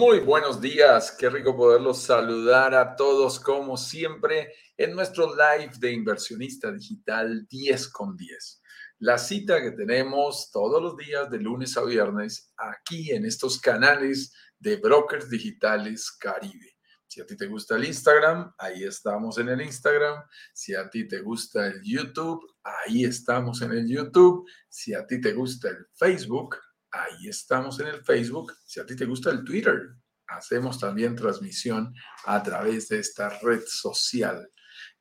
[0.00, 5.92] Muy buenos días, qué rico poderlos saludar a todos como siempre en nuestro live de
[5.92, 8.62] inversionista digital 10 con 10.
[9.00, 14.32] La cita que tenemos todos los días de lunes a viernes aquí en estos canales
[14.58, 16.78] de brokers digitales Caribe.
[17.06, 20.24] Si a ti te gusta el Instagram, ahí estamos en el Instagram.
[20.54, 24.48] Si a ti te gusta el YouTube, ahí estamos en el YouTube.
[24.66, 26.56] Si a ti te gusta el Facebook,
[26.92, 28.52] Ahí estamos en el Facebook.
[28.64, 29.94] Si a ti te gusta el Twitter,
[30.26, 31.94] hacemos también transmisión
[32.24, 34.50] a través de esta red social.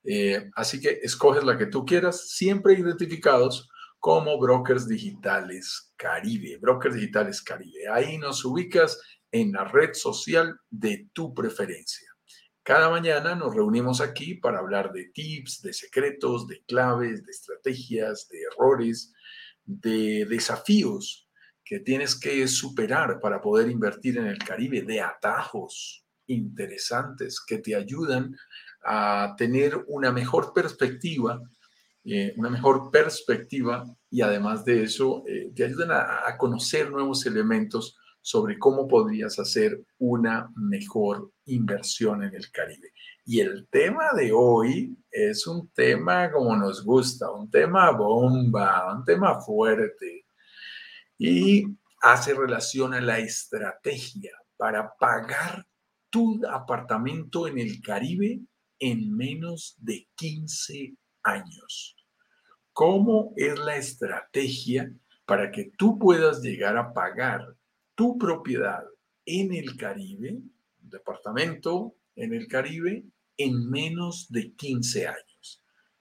[0.04, 6.58] Eh, así que escoges la que tú quieras, siempre identificados como Brokers Digitales Caribe.
[6.58, 7.88] Brokers Digitales Caribe.
[7.92, 12.08] Ahí nos ubicas en la red social de tu preferencia.
[12.62, 18.28] Cada mañana nos reunimos aquí para hablar de tips, de secretos, de claves, de estrategias,
[18.30, 19.12] de errores,
[19.66, 21.29] de desafíos
[21.70, 27.76] que tienes que superar para poder invertir en el Caribe, de atajos interesantes que te
[27.76, 28.36] ayudan
[28.84, 31.40] a tener una mejor perspectiva,
[32.06, 37.24] eh, una mejor perspectiva y además de eso eh, te ayudan a, a conocer nuevos
[37.28, 42.94] elementos sobre cómo podrías hacer una mejor inversión en el Caribe.
[43.28, 49.06] Y el tema de hoy es un tema como nos gusta, un tema bomba, un
[49.06, 50.26] tema fuerte
[51.20, 51.66] y
[52.02, 55.68] hace relación a la estrategia para pagar
[56.10, 58.40] tu apartamento en el Caribe
[58.80, 61.96] en menos de 15 años.
[62.72, 64.92] ¿Cómo es la estrategia
[65.26, 67.56] para que tú puedas llegar a pagar
[67.94, 68.84] tu propiedad
[69.26, 73.04] en el Caribe, un departamento en el Caribe,
[73.36, 75.29] en menos de 15 años?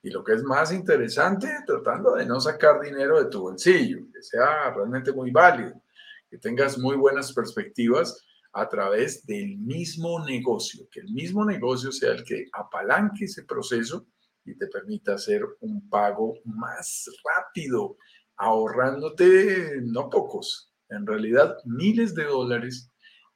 [0.09, 4.23] Y lo que es más interesante, tratando de no sacar dinero de tu bolsillo, que
[4.23, 5.83] sea realmente muy válido,
[6.31, 8.25] que tengas muy buenas perspectivas
[8.55, 14.07] a través del mismo negocio, que el mismo negocio sea el que apalanque ese proceso
[14.47, 17.99] y te permita hacer un pago más rápido,
[18.37, 22.91] ahorrándote no pocos, en realidad miles de dólares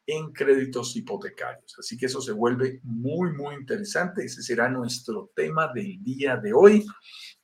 [0.07, 1.77] en créditos hipotecarios.
[1.79, 4.25] Así que eso se vuelve muy, muy interesante.
[4.25, 6.85] Ese será nuestro tema del día de hoy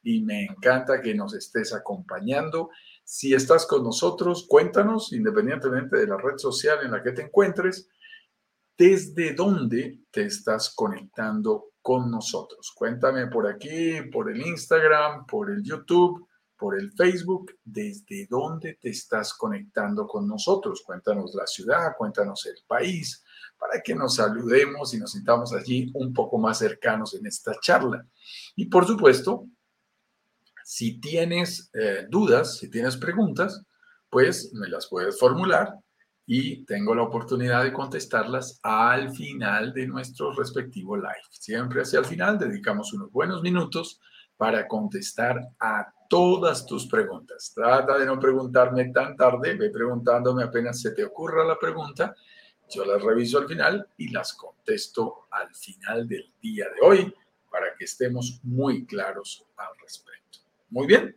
[0.03, 2.71] y me encanta que nos estés acompañando.
[3.05, 7.89] Si estás con nosotros, cuéntanos, independientemente de la red social en la que te encuentres,
[8.77, 12.73] desde dónde te estás conectando con nosotros.
[12.75, 16.28] Cuéntame por aquí, por el Instagram, por el YouTube
[16.59, 20.83] por el Facebook, desde dónde te estás conectando con nosotros.
[20.85, 23.25] Cuéntanos la ciudad, cuéntanos el país,
[23.57, 28.05] para que nos saludemos y nos sintamos allí un poco más cercanos en esta charla.
[28.57, 29.47] Y por supuesto,
[30.65, 33.63] si tienes eh, dudas, si tienes preguntas,
[34.11, 35.75] pues me las puedes formular
[36.27, 41.25] y tengo la oportunidad de contestarlas al final de nuestro respectivo live.
[41.31, 44.01] Siempre hacia el final dedicamos unos buenos minutos
[44.39, 47.53] para contestar a todas tus preguntas.
[47.55, 52.15] Trata de no preguntarme tan tarde, ve preguntándome apenas se te ocurra la pregunta,
[52.71, 57.15] yo las reviso al final y las contesto al final del día de hoy
[57.51, 60.39] para que estemos muy claros al respecto.
[60.71, 61.15] Muy bien.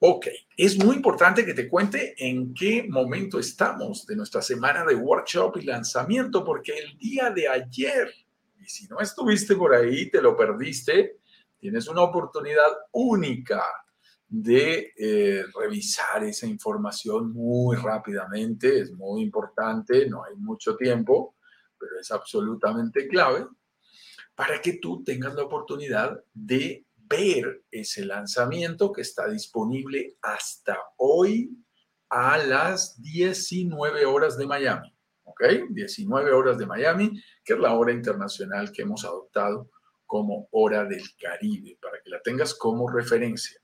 [0.00, 4.94] Ok, es muy importante que te cuente en qué momento estamos de nuestra semana de
[4.94, 8.08] workshop y lanzamiento, porque el día de ayer,
[8.60, 11.17] y si no estuviste por ahí, te lo perdiste,
[11.58, 13.62] tienes una oportunidad única
[14.28, 18.80] de eh, revisar esa información muy rápidamente.
[18.80, 21.36] Es muy importante, no hay mucho tiempo,
[21.78, 23.46] pero es absolutamente clave
[24.34, 31.50] para que tú tengas la oportunidad de ver ese lanzamiento que está disponible hasta hoy
[32.10, 34.94] a las 19 horas de Miami.
[35.24, 35.42] ¿Ok?
[35.70, 39.70] 19 horas de Miami, que es la hora internacional que hemos adoptado
[40.08, 43.60] como hora del Caribe, para que la tengas como referencia.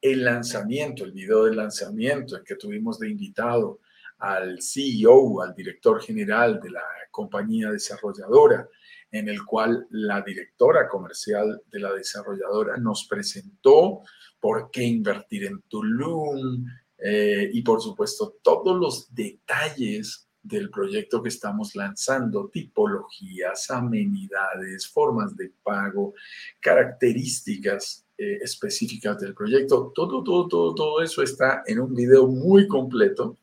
[0.00, 3.80] El lanzamiento, el video del lanzamiento en que tuvimos de invitado
[4.18, 8.68] al CEO, al director general de la compañía desarrolladora,
[9.10, 14.02] en el cual la directora comercial de la desarrolladora nos presentó
[14.38, 16.64] por qué invertir en Tulum
[16.96, 25.36] eh, y por supuesto todos los detalles del proyecto que estamos lanzando, tipologías, amenidades, formas
[25.36, 26.14] de pago,
[26.60, 29.92] características eh, específicas del proyecto.
[29.94, 33.38] Todo, todo, todo, todo eso está en un video muy completo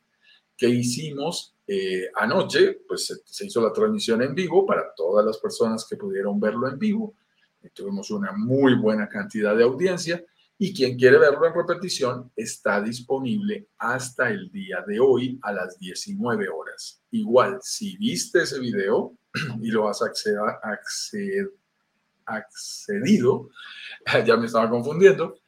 [0.57, 5.86] que hicimos eh, anoche, pues se, hizo la transmisión en vivo para todas las personas
[5.88, 7.13] que pudieron verlo en vivo.
[7.74, 10.24] tuvimos una muy buena cantidad de audiencia
[10.61, 15.79] Y quien quiere verlo en repetición está disponible hasta el día de hoy a las
[15.79, 17.01] 19 horas.
[17.11, 19.17] Igual, si viste ese video
[19.61, 20.01] y lo has
[22.25, 23.50] accedido,
[24.25, 25.39] ya me estaba confundiendo,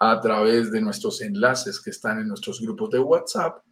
[0.00, 3.62] a través de nuestros enlaces que están en nuestros grupos de WhatsApp,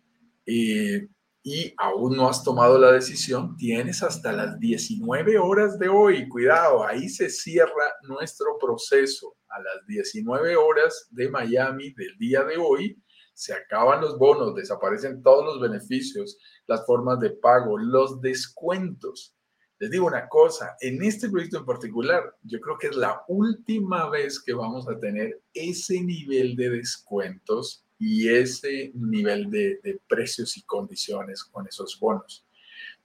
[0.47, 1.09] eh,
[1.47, 6.27] y aún no has tomado la decisión, tienes hasta las 19 horas de hoy.
[6.27, 9.37] Cuidado, ahí se cierra nuestro proceso.
[9.49, 12.99] A las 19 horas de Miami del día de hoy,
[13.35, 19.37] se acaban los bonos, desaparecen todos los beneficios, las formas de pago, los descuentos.
[19.79, 24.09] Les digo una cosa, en este proyecto en particular, yo creo que es la última
[24.09, 30.63] vez que vamos a tener ese nivel de descuentos y ese nivel de, precios y
[30.63, 32.45] condiciones con esos bonos.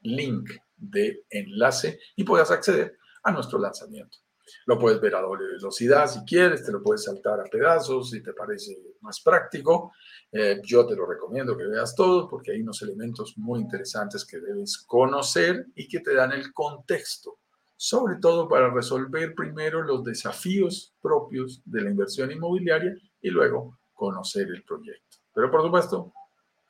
[0.03, 4.19] link de enlace y puedas acceder a nuestro lanzamiento.
[4.67, 8.23] Lo puedes ver a doble velocidad si quieres, te lo puedes saltar a pedazos si
[8.23, 9.93] te parece más práctico.
[10.33, 14.39] Eh, yo te lo recomiendo que veas todo porque hay unos elementos muy interesantes que
[14.39, 17.39] debes conocer y que te dan el contexto,
[17.77, 24.49] sobre todo para resolver primero los desafíos propios de la inversión inmobiliaria y luego conocer
[24.49, 25.19] el proyecto.
[25.35, 26.13] Pero por supuesto,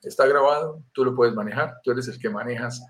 [0.01, 2.81] está grabado, tú lo puedes manejar, tú eres el que manejas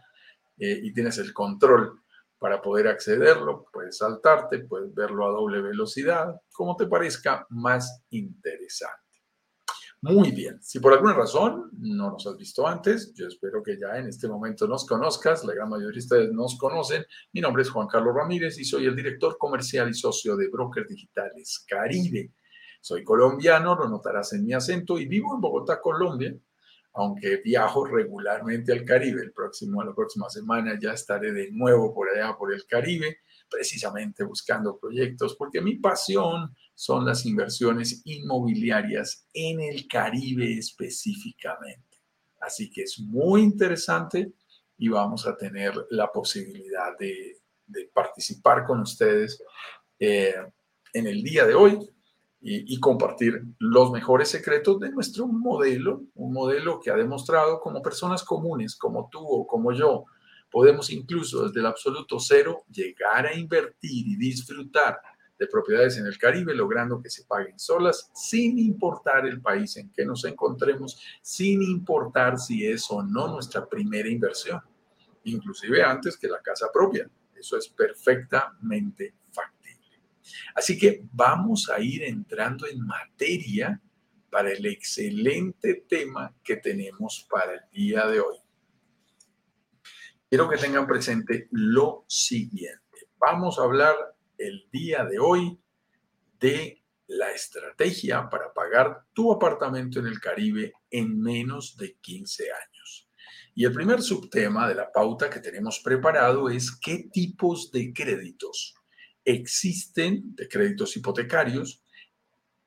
[0.58, 2.01] eh, y tienes el control
[2.42, 8.98] para poder accederlo, puedes saltarte, puedes verlo a doble velocidad, como te parezca más interesante.
[10.02, 13.96] Muy bien, si por alguna razón no nos has visto antes, yo espero que ya
[13.96, 17.06] en este momento nos conozcas, la gran mayoría de ustedes nos conocen.
[17.32, 20.88] Mi nombre es Juan Carlos Ramírez y soy el director comercial y socio de Brokers
[20.88, 22.34] Digitales Caribe.
[22.82, 26.36] Soy colombiano, lo notarás en mi acento y vivo en Bogotá, Colombia,
[26.94, 29.22] aunque viajo regularmente al Caribe.
[29.22, 34.24] El próximo, la próxima semana ya estaré de nuevo por allá, por el Caribe, precisamente
[34.24, 42.00] buscando proyectos, porque mi pasión son las inversiones inmobiliarias en el Caribe específicamente.
[42.40, 44.34] Así que es muy interesante
[44.78, 47.38] y vamos a tener la posibilidad de,
[47.94, 49.42] participar con ustedes
[49.98, 50.36] eh,
[50.94, 51.80] en el día de hoy
[52.44, 58.24] y, compartir los mejores secretos de nuestro modelo, un modelo que ha demostrado como personas
[58.24, 60.06] comunes, como tú o como yo,
[60.50, 65.00] podemos incluso desde el absoluto cero llegar a invertir y disfrutar
[65.38, 69.92] de propiedades en el Caribe, logrando que se paguen solas, sin importar el país en
[69.92, 74.62] que nos encontremos, sin importar si es o no nuestra primera inversión,
[75.24, 77.10] inclusive antes que la casa propia.
[77.36, 79.16] Eso es perfectamente
[80.56, 83.82] Así que vamos a ir entrando en materia
[84.30, 88.38] para el excelente tema que tenemos para el día de hoy.
[90.30, 93.10] Quiero que tengan presente lo siguiente.
[93.18, 93.96] Vamos a hablar
[94.38, 95.60] el día de hoy
[96.40, 103.10] de la estrategia para pagar tu apartamento en el Caribe en menos de 15 años.
[103.54, 108.76] Y el primer subtema de la pauta que tenemos preparado es qué tipos de créditos
[109.26, 111.84] existen de créditos hipotecarios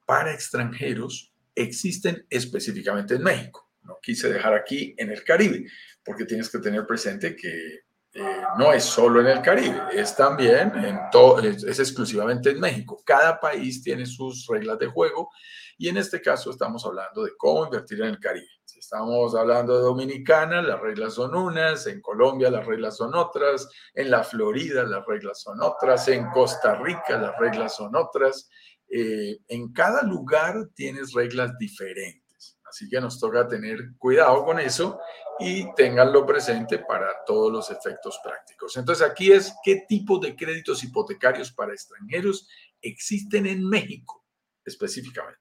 [0.07, 3.71] para extranjeros, existen específicamente en México.
[3.83, 5.67] No quise dejar aquí en el Caribe,
[6.05, 7.84] porque tienes que tener presente que
[8.17, 13.03] eh, no es solo en el Caribe, es también en todo, es, exclusivamente en México.
[13.05, 15.31] Cada país tiene sus reglas de juego
[15.77, 18.47] y en este caso estamos hablando de cómo invertir en el Caribe.
[18.65, 23.69] Si estamos hablando de Dominicana, las reglas son unas, en Colombia las reglas son otras,
[23.95, 28.49] en la Florida las reglas son otras, en Costa Rica las reglas son otras.
[28.89, 32.61] Eh, en cada lugar tienes reglas diferentes.
[32.65, 35.01] Así que nos toca tener cuidado con eso
[35.39, 38.77] y tenganlo presente para todos los efectos prácticos.
[38.77, 42.49] Entonces aquí es qué tipo de créditos hipotecarios para extranjeros
[42.81, 44.25] existen en México
[44.65, 45.41] específicamente.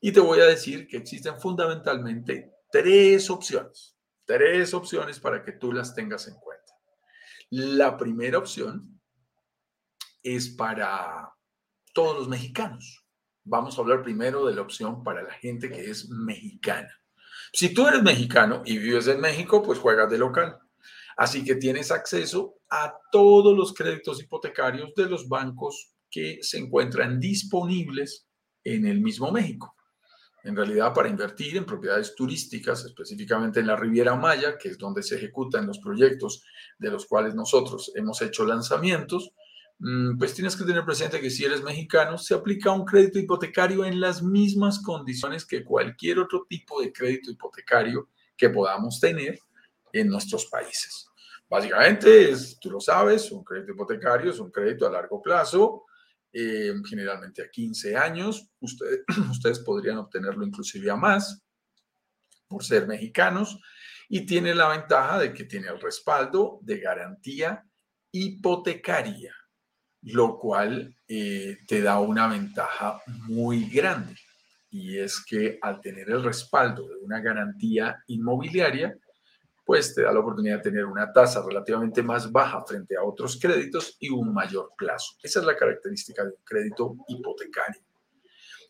[0.00, 5.72] Y te voy a decir que existen fundamentalmente tres opciones, tres opciones para que tú
[5.72, 6.72] las tengas en cuenta.
[7.50, 9.00] La primera opción
[10.22, 11.32] es para
[11.92, 13.08] todos los mexicanos
[13.48, 16.90] vamos a hablar primero de la opción para la gente que es mexicana.
[17.52, 20.58] Si tú eres mexicano y vives en México, pues juegas de local.
[21.16, 27.18] Así que tienes acceso a todos los créditos hipotecarios de los bancos que se encuentran
[27.18, 28.28] disponibles
[28.62, 29.74] en el mismo México.
[30.44, 35.02] En realidad, para invertir en propiedades turísticas, específicamente en la Riviera Maya, que es donde
[35.02, 36.44] se ejecutan los proyectos
[36.78, 39.32] de los cuales nosotros hemos hecho lanzamientos,
[40.18, 44.00] pues tienes que tener presente que si eres mexicano, se aplica un crédito hipotecario en
[44.00, 49.38] las mismas condiciones que cualquier otro tipo de crédito hipotecario que podamos tener
[49.92, 51.08] en nuestros países.
[51.48, 55.84] Básicamente, es, tú lo sabes, un crédito hipotecario es un crédito a largo plazo,
[56.32, 58.50] eh, generalmente a 15 años.
[58.60, 61.40] Ustedes, ustedes podrían obtenerlo inclusive a más
[62.48, 63.58] por ser mexicanos
[64.08, 67.64] y tiene la ventaja de que tiene el respaldo de garantía
[68.10, 69.37] hipotecaria
[70.12, 74.14] lo cual eh, te da una ventaja muy grande.
[74.70, 78.96] Y es que al tener el respaldo de una garantía inmobiliaria,
[79.64, 83.38] pues te da la oportunidad de tener una tasa relativamente más baja frente a otros
[83.40, 85.16] créditos y un mayor plazo.
[85.22, 87.82] Esa es la característica de un crédito hipotecario.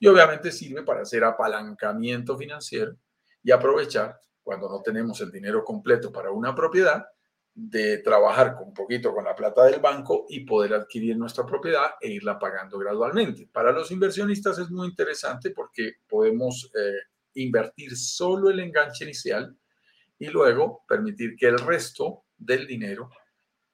[0.00, 2.96] Y obviamente sirve para hacer apalancamiento financiero
[3.42, 7.06] y aprovechar cuando no tenemos el dinero completo para una propiedad,
[7.60, 12.08] de trabajar con poquito con la plata del banco y poder adquirir nuestra propiedad e
[12.08, 13.48] irla pagando gradualmente.
[13.52, 19.56] Para los inversionistas es muy interesante porque podemos eh, invertir solo el enganche inicial
[20.20, 23.10] y luego permitir que el resto del dinero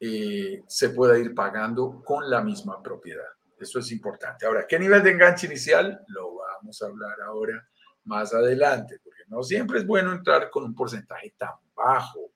[0.00, 3.28] eh, se pueda ir pagando con la misma propiedad.
[3.60, 4.46] Eso es importante.
[4.46, 6.02] Ahora, ¿qué nivel de enganche inicial?
[6.08, 7.68] Lo vamos a hablar ahora
[8.04, 12.33] más adelante, porque no siempre es bueno entrar con un porcentaje tan bajo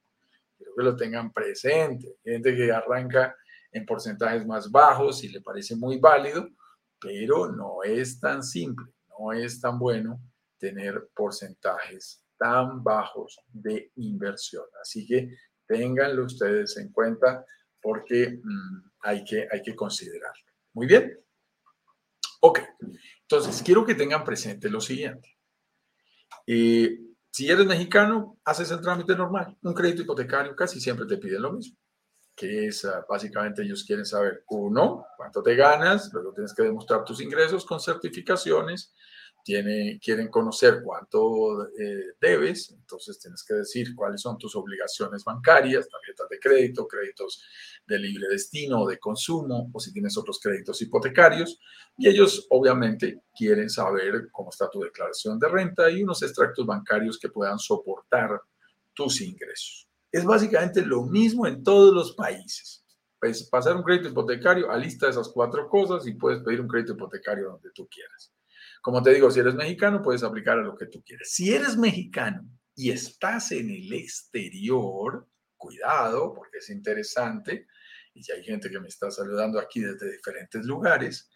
[0.78, 2.16] que lo tengan presente.
[2.24, 3.36] gente que arranca
[3.72, 6.48] en porcentajes más bajos y le parece muy válido,
[7.00, 8.86] pero no es tan simple,
[9.18, 10.20] no es tan bueno
[10.56, 14.64] tener porcentajes tan bajos de inversión.
[14.80, 15.34] Así que
[15.66, 17.44] ténganlo ustedes en cuenta
[17.82, 20.44] porque mm, hay, que, hay que considerarlo.
[20.74, 21.18] Muy bien.
[22.40, 22.60] Ok,
[23.22, 25.36] entonces quiero que tengan presente lo siguiente.
[26.46, 27.07] Eh,
[27.38, 29.56] si eres mexicano, haces el trámite normal.
[29.62, 31.78] Un crédito hipotecario casi siempre te piden lo mismo,
[32.34, 37.04] que es ah, básicamente ellos quieren saber, uno, cuánto te ganas, luego tienes que demostrar
[37.04, 38.92] tus ingresos con certificaciones
[39.48, 46.28] quieren conocer cuánto eh, debes, entonces tienes que decir cuáles son tus obligaciones bancarias, tarjetas
[46.28, 47.42] de crédito, créditos
[47.86, 51.58] de libre destino o de consumo, o si tienes otros créditos hipotecarios.
[51.96, 57.18] Y ellos obviamente quieren saber cómo está tu declaración de renta y unos extractos bancarios
[57.18, 58.40] que puedan soportar
[58.92, 59.88] tus ingresos.
[60.12, 62.84] Es básicamente lo mismo en todos los países.
[63.20, 67.50] Pues pasar un crédito hipotecario, alista esas cuatro cosas y puedes pedir un crédito hipotecario
[67.50, 68.32] donde tú quieras.
[68.82, 71.28] Como te digo, si eres mexicano, puedes aplicar a lo que tú quieras.
[71.30, 77.66] Si eres mexicano y estás en el exterior, cuidado, porque es interesante,
[78.14, 81.30] y ya hay gente que me está saludando aquí desde diferentes lugares.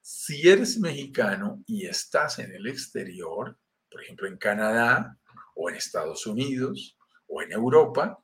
[0.00, 3.58] Si eres mexicano y estás en el exterior,
[3.90, 5.18] por ejemplo en Canadá
[5.54, 8.18] o en Estados Unidos o en Europa,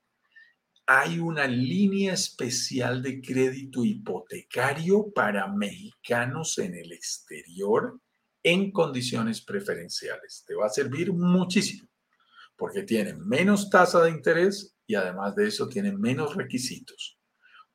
[0.86, 8.00] hay una línea especial de crédito hipotecario para mexicanos en el exterior
[8.42, 10.44] en condiciones preferenciales.
[10.46, 11.88] Te va a servir muchísimo
[12.56, 17.18] porque tiene menos tasa de interés y además de eso tiene menos requisitos.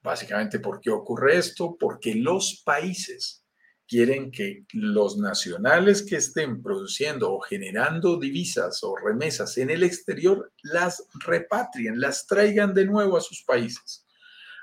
[0.03, 1.75] Básicamente, ¿por qué ocurre esto?
[1.79, 3.43] Porque los países
[3.87, 10.51] quieren que los nacionales que estén produciendo o generando divisas o remesas en el exterior
[10.61, 14.04] las repatrien, las traigan de nuevo a sus países.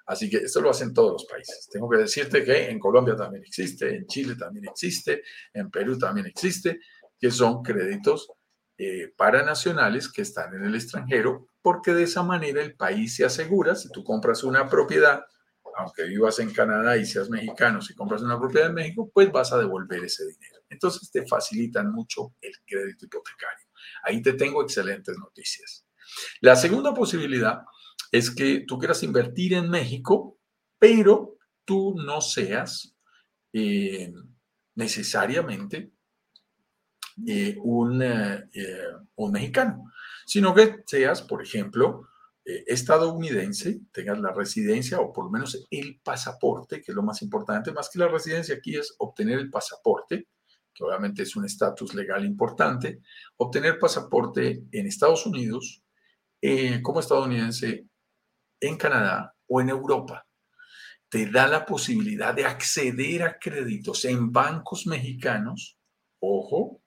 [0.06, 1.68] Así que esto lo hacen todos los países.
[1.71, 6.26] Tengo que decirte que en Colombia también existe, en Chile también existe, en Perú también
[6.26, 6.80] existe,
[7.18, 8.28] que son créditos
[8.78, 13.25] eh, para nacionales que están en el extranjero porque de esa manera el país se
[13.25, 15.25] asegura, si tú compras una propiedad,
[15.76, 19.52] aunque vivas en Canadá y seas mexicano, si compras una propiedad en México, pues vas
[19.52, 20.61] a devolver ese dinero.
[20.68, 23.66] Entonces te facilitan mucho el crédito hipotecario.
[24.02, 25.87] Ahí te tengo excelentes noticias.
[26.40, 27.62] La segunda posibilidad
[28.12, 30.38] es que tú quieras invertir en México,
[30.78, 32.95] pero tú no seas
[33.52, 34.12] eh,
[34.75, 35.92] necesariamente
[37.26, 38.45] eh, un, eh,
[39.16, 39.90] un mexicano,
[40.26, 42.09] sino que seas, por ejemplo,
[42.45, 47.73] estadounidense, tengas la residencia o por lo menos el pasaporte, que es lo más importante,
[47.73, 50.26] más que la residencia aquí es obtener el pasaporte,
[50.75, 53.00] que obviamente es un estatus legal importante,
[53.37, 55.85] obtener pasaporte en Estados Unidos
[56.83, 57.87] como estadounidense
[58.62, 60.26] en Canadá o en Europa.
[61.09, 65.76] Te da la posibilidad de acceder a créditos en bancos mexicanos,
[66.21, 66.81] ojo,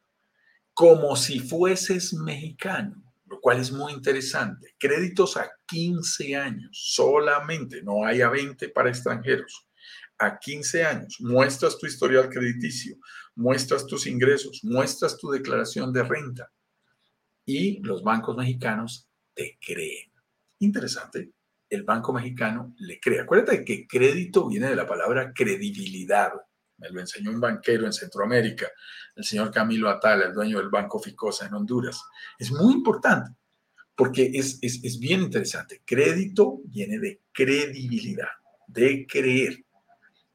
[0.73, 4.73] como si fueses mexicano, lo cual es muy interesante.
[4.79, 9.67] Créditos a 15 años solamente, no hay a 20 para extranjeros.
[10.17, 12.97] A 15 años, muestras tu historial crediticio,
[13.35, 16.51] muestras tus ingresos, muestras tu declaración de renta
[17.45, 20.11] y los bancos mexicanos te creen.
[20.59, 21.34] Interesante
[21.69, 23.21] el Banco Mexicano le cree.
[23.21, 26.31] Acuérdate que crédito viene de la palabra credibilidad.
[26.77, 28.67] Me lo enseñó un banquero en Centroamérica,
[29.15, 32.01] el señor Camilo Atala, el dueño del Banco Ficosa en Honduras.
[32.37, 33.31] Es muy importante
[33.95, 35.81] porque es, es, es bien interesante.
[35.85, 38.29] Crédito viene de credibilidad,
[38.67, 39.63] de creer.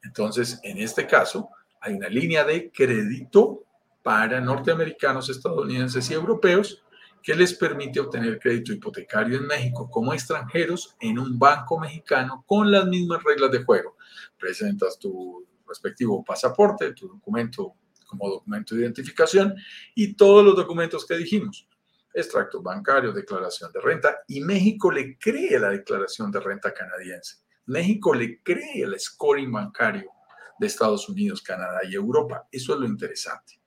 [0.02, 3.64] Entonces, en este caso, hay una línea de crédito
[4.02, 6.82] para norteamericanos, estadounidenses y europeos
[7.22, 12.70] que les permite obtener crédito hipotecario en México como extranjeros en un banco mexicano con
[12.70, 13.96] las mismas reglas de juego.
[14.38, 17.74] Presentas tu respectivo pasaporte, tu documento
[18.06, 19.54] como documento de identificación
[19.94, 21.68] y todos los documentos que dijimos.
[22.12, 27.36] Extracto bancario, declaración de renta y México le cree la declaración de renta canadiense.
[27.66, 30.10] México le cree el scoring bancario
[30.58, 32.48] de Estados Unidos, Canadá y Europa.
[32.50, 33.59] Eso es lo interesante.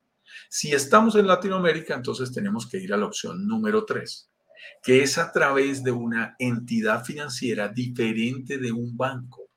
[0.55, 4.29] Si estamos en Latinoamérica, entonces tenemos que ir a la opción número tres,
[4.83, 9.49] que es a través de una entidad financiera diferente de un banco.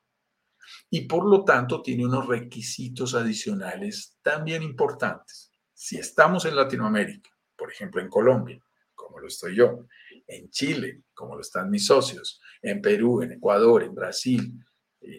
[0.89, 5.51] Y por lo tanto tiene unos requisitos adicionales también importantes.
[5.71, 8.59] Si estamos en Latinoamérica, por ejemplo en Colombia,
[8.95, 9.85] como lo estoy yo,
[10.25, 14.65] en Chile, como lo están mis socios, en Perú, en Ecuador, en Brasil,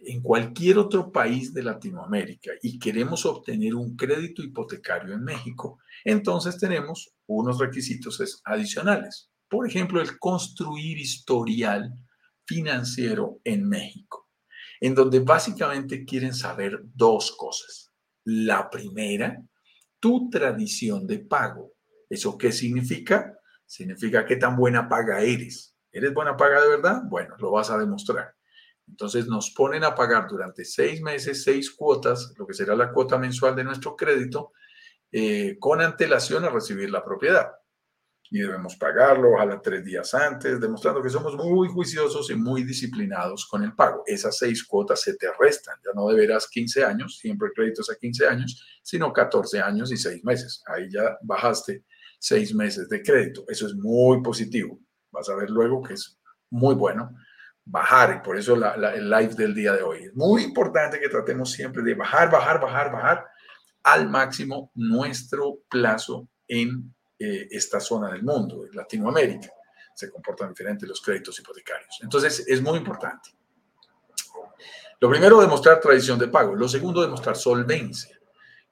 [0.07, 6.59] en cualquier otro país de Latinoamérica y queremos obtener un crédito hipotecario en México, entonces
[6.59, 9.31] tenemos unos requisitos adicionales.
[9.49, 11.93] Por ejemplo, el construir historial
[12.45, 14.29] financiero en México,
[14.81, 17.91] en donde básicamente quieren saber dos cosas.
[18.25, 19.43] La primera,
[20.01, 21.73] tu tradición de pago.
[22.09, 23.39] ¿Eso qué significa?
[23.67, 25.77] Significa qué tan buena paga eres.
[25.91, 27.03] ¿Eres buena paga de verdad?
[27.09, 28.38] Bueno, lo vas a demostrar.
[28.89, 33.19] Entonces nos ponen a pagar durante seis meses, seis cuotas, lo que será la cuota
[33.19, 34.53] mensual de nuestro crédito,
[35.13, 37.53] eh, con antelación a recibir la propiedad.
[38.31, 43.47] Y debemos pagarlo, ojalá tres días antes, demostrando que somos muy juiciosos y muy disciplinados
[43.47, 44.03] con el pago.
[44.07, 48.27] Esas seis cuotas se te restan, ya no deberás 15 años, siempre créditos a 15
[48.27, 50.63] años, sino 14 años y seis meses.
[50.67, 51.85] Ahí ya bajaste
[52.19, 53.45] seis meses de crédito.
[53.49, 54.79] Eso es muy positivo.
[55.11, 56.21] Vas a ver luego que es
[56.51, 57.15] muy bueno
[57.71, 60.05] bajar, y por eso el live del día de hoy.
[60.05, 63.27] Es muy importante que tratemos siempre de bajar, bajar, bajar, bajar
[63.83, 69.51] al máximo nuestro plazo en eh, esta zona del mundo, en Latinoamérica.
[69.95, 71.99] Se comportan diferentes los créditos hipotecarios.
[72.03, 73.31] Entonces, es muy importante.
[75.01, 76.55] Lo primero, demostrar tradición de pago.
[76.55, 78.19] Lo segundo, demostrar solvencia.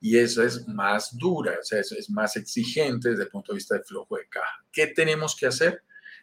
[0.01, 3.57] Y eso es más dura, o sea, eso es más exigente desde el punto de
[3.57, 4.65] vista del flujo de caja.
[4.71, 5.83] ¿Qué tenemos que hacer?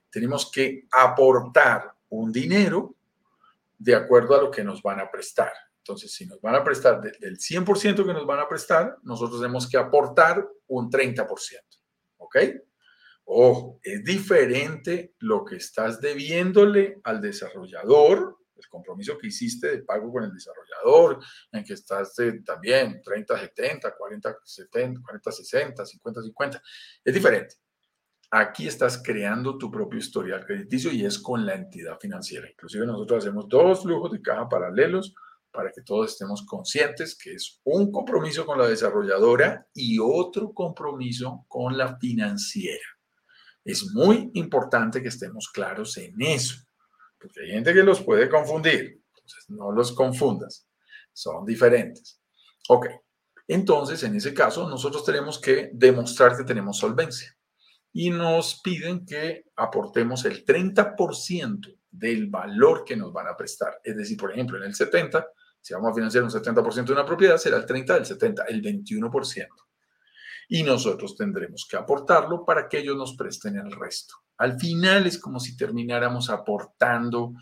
[0.10, 2.96] Tenemos que aportar un dinero
[3.78, 5.52] de acuerdo a lo que nos van a prestar.
[5.80, 9.68] Entonces, si nos van a prestar del 100% que nos van a prestar, nosotros tenemos
[9.68, 11.28] que aportar un 30%.
[12.18, 12.38] ¿Ok?
[13.26, 20.12] Ojo, es diferente lo que estás debiéndole al desarrollador, el compromiso que hiciste de pago
[20.12, 21.20] con el desarrollador,
[21.52, 26.62] en que estás también 30, 70, 40, 70, 40, 60, 50, 50.
[27.04, 27.56] Es diferente.
[28.36, 32.50] Aquí estás creando tu propio historial crediticio y es con la entidad financiera.
[32.50, 35.14] Inclusive nosotros hacemos dos flujos de caja paralelos
[35.52, 41.46] para que todos estemos conscientes que es un compromiso con la desarrolladora y otro compromiso
[41.48, 42.88] con la financiera.
[43.64, 46.56] Es muy importante que estemos claros en eso,
[47.20, 49.00] porque hay gente que los puede confundir.
[49.10, 50.68] Entonces, no los confundas.
[51.14, 52.20] Son diferentes.
[52.68, 52.88] Ok.
[53.48, 57.38] Entonces, en ese caso, nosotros tenemos que demostrar que tenemos solvencia.
[57.94, 63.80] Y nos piden que aportemos el 30% del valor que nos van a prestar.
[63.84, 65.28] Es decir, por ejemplo, en el 70,
[65.62, 68.62] si vamos a financiar un 70% de una propiedad, será el 30 del 70, el
[68.64, 69.48] 21%.
[70.50, 74.16] Y nosotros tendremos que aportarlo para que ellos nos presten el resto.
[74.38, 77.34] Al final es como si termináramos aportando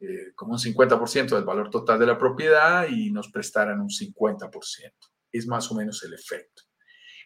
[0.00, 4.92] eh, como un 50% del valor total de la propiedad y nos prestaran un 50%.
[5.30, 6.64] Es más o menos el efecto.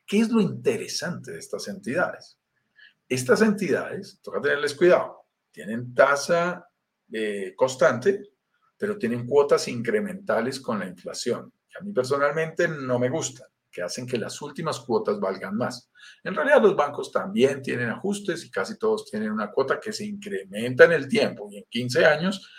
[0.06, 2.38] ¿Qué es lo interesante de estas entidades?
[3.08, 6.66] Estas entidades, toca tenerles cuidado, tienen tasa
[7.12, 8.30] eh, constante,
[8.76, 13.82] pero tienen cuotas incrementales con la inflación, que a mí personalmente no me gustan, que
[13.82, 15.90] hacen que las últimas cuotas valgan más.
[16.22, 20.04] En realidad los bancos también tienen ajustes y casi todos tienen una cuota que se
[20.04, 22.50] incrementa en el tiempo y en 15 años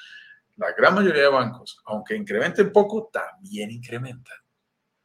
[0.58, 4.38] la gran mayoría de bancos, aunque incrementen poco, también incrementan.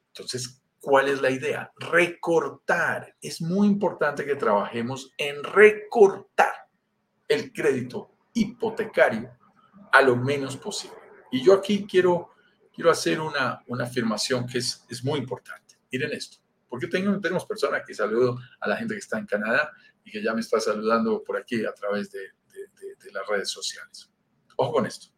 [0.08, 1.72] Entonces, ¿cuál es la idea?
[1.76, 3.16] Recortar.
[3.20, 6.54] Es muy importante que trabajemos en recortar
[7.28, 9.36] el crédito hipotecario
[9.92, 10.96] a lo menos posible.
[11.30, 12.30] Y yo aquí quiero,
[12.72, 15.76] quiero hacer una, una afirmación que es, es muy importante.
[15.92, 16.38] Miren esto,
[16.68, 19.70] porque tengo, tenemos personas que saludo a la gente que está en Canadá
[20.04, 23.50] y que ya me está saludando por aquí a través de, de, de las redes
[23.50, 24.10] sociales.
[24.56, 25.08] Ojo con esto.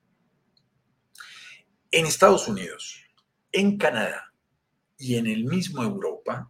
[1.90, 3.04] En Estados Unidos,
[3.52, 4.31] en Canadá
[5.02, 6.48] y en el mismo Europa,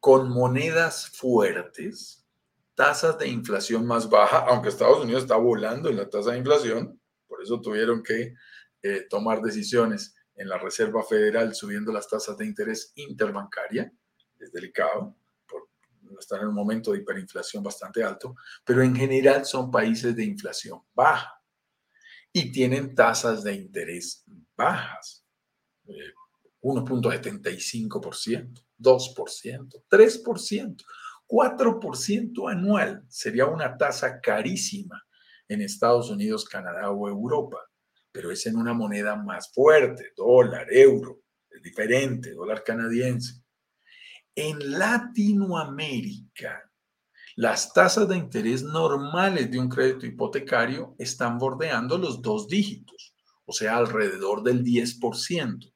[0.00, 2.26] con monedas fuertes,
[2.74, 7.00] tasas de inflación más baja, aunque Estados Unidos está volando en la tasa de inflación,
[7.28, 8.34] por eso tuvieron que
[8.82, 13.92] eh, tomar decisiones en la Reserva Federal subiendo las tasas de interés interbancaria,
[14.40, 15.16] es delicado,
[16.18, 20.80] están en un momento de hiperinflación bastante alto, pero en general son países de inflación
[20.92, 21.40] baja
[22.32, 24.24] y tienen tasas de interés
[24.56, 25.24] bajas.
[26.62, 30.84] 1.75%, 2%, 3%,
[31.28, 35.04] 4% anual sería una tasa carísima
[35.48, 37.58] en Estados Unidos, Canadá o Europa,
[38.10, 43.42] pero es en una moneda más fuerte, dólar, euro, es diferente, dólar canadiense.
[44.34, 46.62] En Latinoamérica,
[47.36, 53.52] las tasas de interés normales de un crédito hipotecario están bordeando los dos dígitos, o
[53.52, 55.72] sea, alrededor del 10%,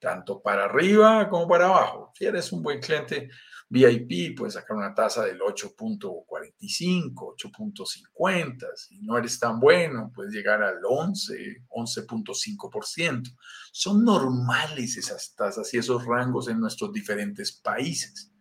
[0.00, 2.12] tanto para arriba como para abajo.
[2.14, 3.30] Si eres un buen cliente
[3.68, 8.66] VIP, puedes sacar una tasa del 8.45, 8.50.
[8.74, 13.36] Si no eres tan bueno, puedes llegar al 11, 11.5%.
[13.70, 18.32] Son normales esas tasas y esos rangos en nuestros diferentes países.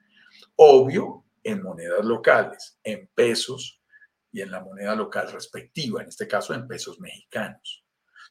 [0.56, 3.82] Obvio, en monedas locales, en pesos
[4.32, 7.86] y en la moneda local respectiva, en este caso en pesos mexicanos.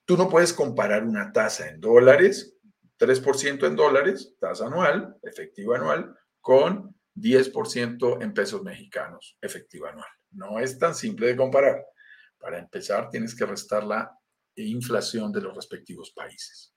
[0.04, 2.58] Tú no puedes comparar una tasa en dólares,
[2.98, 10.11] 3% en dólares, tasa anual, efectiva anual, con 10% en pesos mexicanos, efectiva anual.
[10.30, 11.84] No es tan simple de comparar.
[12.38, 14.11] Para empezar, tienes que restar la
[14.56, 16.74] inflación de los respectivos países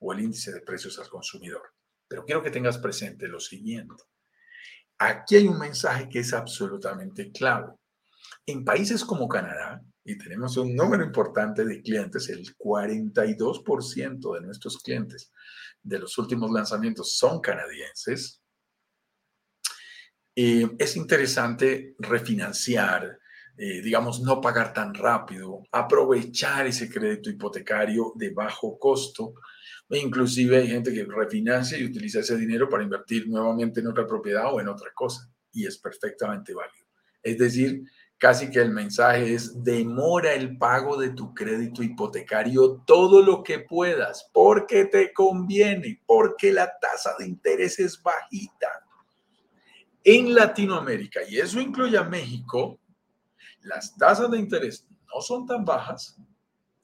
[0.00, 1.62] o el índice de precios al consumidor.
[2.06, 4.02] Pero quiero que tengas presente lo siguiente.
[4.98, 7.72] Aquí hay un mensaje que es absolutamente clave.
[8.46, 14.78] En países como Canadá, y tenemos un número importante de clientes, el 42% de nuestros
[14.78, 15.32] clientes
[15.82, 18.42] de los últimos lanzamientos son canadienses,
[20.40, 23.18] es interesante refinanciar,
[23.56, 29.34] eh, digamos, no pagar tan rápido, aprovechar ese crédito hipotecario de bajo costo
[29.90, 34.06] e inclusive hay gente que refinancia y utiliza ese dinero para invertir nuevamente en otra
[34.06, 35.28] propiedad o en otra cosa.
[35.50, 36.86] Y es perfectamente válido.
[37.20, 37.82] Es decir,
[38.18, 43.60] casi que el mensaje es demora el pago de tu crédito hipotecario todo lo que
[43.60, 48.68] puedas, porque te conviene, porque la tasa de interés es bajita.
[50.02, 52.80] En Latinoamérica, y eso incluye a México,
[53.62, 56.16] las tasas de interés no son tan bajas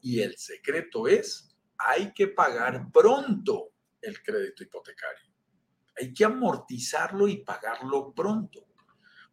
[0.01, 3.71] y el secreto es hay que pagar pronto
[4.01, 5.33] el crédito hipotecario.
[5.99, 8.67] Hay que amortizarlo y pagarlo pronto.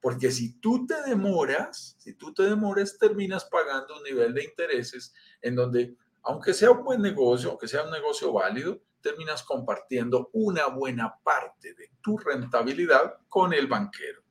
[0.02, 5.14] Porque si tú te demoras, si tú te demoras, terminas pagando un nivel de intereses
[5.42, 10.68] en donde, aunque sea un buen negocio, aunque sea un negocio válido, terminas compartiendo una
[10.68, 14.24] buena parte de tu rentabilidad con el banquero.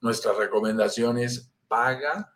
[0.00, 2.34] Nuestra recomendación es paga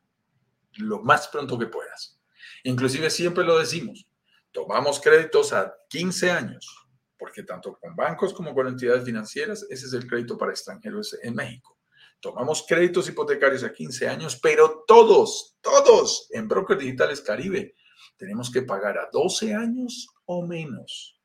[0.74, 2.20] lo más pronto que puedas.
[2.64, 4.06] Inclusive siempre lo decimos,
[4.52, 9.92] tomamos créditos a 15 años, porque tanto con bancos como con entidades financieras, ese es
[9.92, 11.79] el crédito para extranjeros en México.
[12.20, 17.74] Tomamos créditos hipotecarios a 15 años, pero todos, todos en Brokers Digitales Caribe
[18.16, 21.18] tenemos que pagar a 12 años o menos.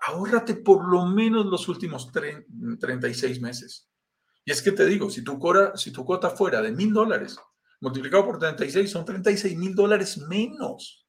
[0.00, 3.88] Ahórrate por lo menos los últimos 36 meses.
[4.44, 7.38] Y es que te digo, si tu, cora, si tu cuota fuera de mil dólares,
[7.80, 11.06] multiplicado por 36, son 36 mil dólares menos.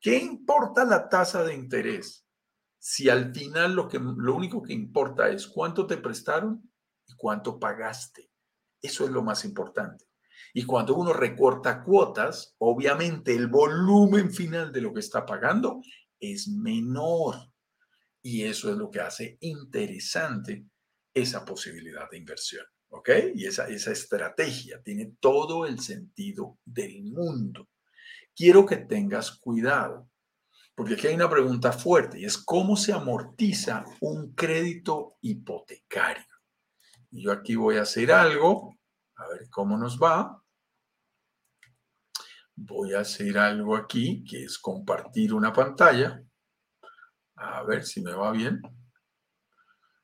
[0.00, 2.24] ¿Qué importa la tasa de interés?
[2.78, 3.88] Si al final lo,
[4.34, 6.70] único que importa es cuánto te prestaron
[7.08, 8.30] y cuánto pagaste.
[8.80, 10.06] Eso es lo más importante.
[10.54, 15.82] Y cuando uno recorta cuotas, obviamente el volumen final de lo que está pagando
[16.18, 17.36] es menor.
[18.22, 20.66] Y eso es lo que hace interesante
[21.14, 22.64] esa posibilidad de inversión.
[22.90, 23.10] ¿Ok?
[23.34, 27.68] Y esa, esa estrategia tiene todo el sentido del mundo.
[28.34, 30.08] Quiero que tengas cuidado,
[30.74, 36.37] porque aquí hay una pregunta fuerte y es cómo se amortiza un crédito hipotecario.
[37.10, 38.76] Yo aquí voy a hacer algo,
[39.16, 40.42] a ver cómo nos va.
[42.54, 46.22] Voy a hacer algo aquí, que es compartir una pantalla.
[47.36, 48.60] A ver si me va bien.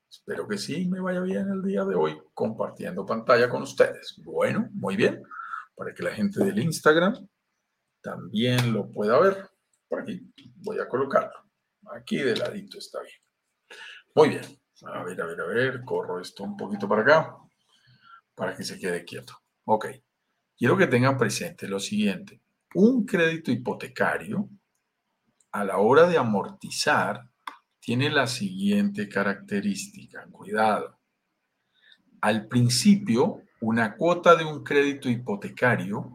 [0.08, 4.14] Espero que sí me vaya bien el día de hoy compartiendo pantalla con ustedes.
[4.24, 5.22] Bueno, muy bien.
[5.74, 7.28] Para que la gente del Instagram
[8.00, 9.50] también lo pueda ver.
[9.88, 11.50] Por aquí voy a colocarlo.
[11.90, 13.18] Aquí de ladito está bien.
[14.14, 14.63] Muy bien.
[14.82, 15.84] A ver, a ver, a ver.
[15.84, 17.36] Corro esto un poquito para acá
[18.34, 19.34] para que se quede quieto.
[19.64, 19.86] Ok.
[20.56, 22.40] Quiero que tengan presente lo siguiente.
[22.74, 24.48] Un crédito hipotecario,
[25.52, 27.28] a la hora de amortizar,
[27.78, 30.26] tiene la siguiente característica.
[30.30, 30.98] Cuidado.
[32.20, 36.10] Al principio, una cuota de un crédito hipotecario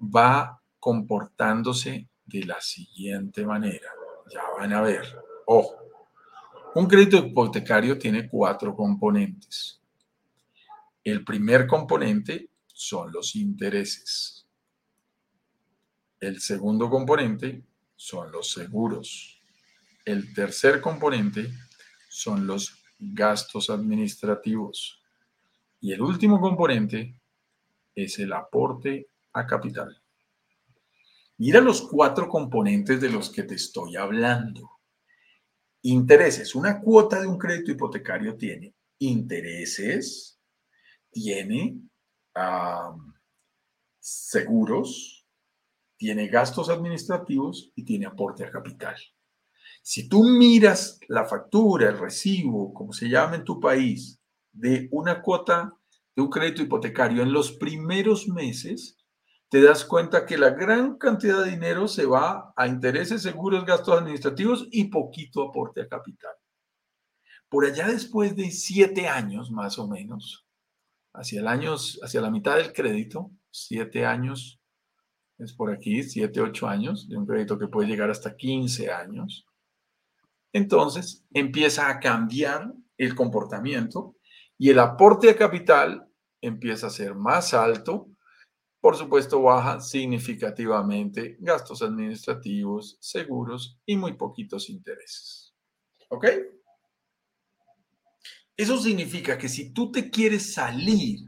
[0.00, 3.90] va comportándose de la siguiente manera.
[4.32, 5.04] Ya van a ver.
[5.46, 5.87] Ojo.
[6.74, 9.80] Un crédito hipotecario tiene cuatro componentes.
[11.02, 14.46] El primer componente son los intereses.
[16.20, 17.62] El segundo componente
[17.96, 19.40] son los seguros.
[20.04, 21.50] El tercer componente
[22.08, 25.02] son los gastos administrativos.
[25.80, 27.18] Y el último componente
[27.94, 30.00] es el aporte a capital.
[31.38, 34.77] Mira los cuatro componentes de los que te estoy hablando.
[35.82, 36.54] Intereses.
[36.54, 40.38] Una cuota de un crédito hipotecario tiene intereses,
[41.10, 41.80] tiene
[43.98, 45.26] seguros,
[45.96, 48.96] tiene gastos administrativos y tiene aporte a capital.
[49.82, 54.20] Si tú miras la factura, el recibo, como se llama en tu país,
[54.52, 55.74] de una cuota
[56.14, 58.97] de un crédito hipotecario en los primeros meses,
[59.48, 63.98] te das cuenta que la gran cantidad de dinero se va a intereses, seguros, gastos
[63.98, 66.32] administrativos y poquito aporte a capital.
[67.48, 70.46] Por allá después de siete años más o menos,
[71.14, 74.60] hacia, el año, hacia la mitad del crédito, siete años,
[75.38, 79.46] es por aquí, siete, ocho años, de un crédito que puede llegar hasta 15 años,
[80.52, 84.16] entonces empieza a cambiar el comportamiento
[84.56, 86.08] y el aporte de capital
[86.40, 88.08] empieza a ser más alto.
[88.80, 95.52] Por supuesto, baja significativamente gastos administrativos, seguros y muy poquitos intereses.
[96.08, 96.26] ¿Ok?
[98.56, 101.20] Eso significa que si tú te quieres salir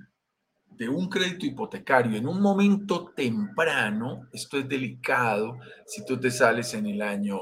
[0.66, 6.72] de un crédito hipotecario en un momento temprano, esto es delicado, si tú te sales
[6.74, 7.38] en el año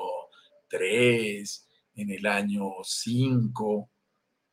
[0.68, 3.90] 3, en el año 5,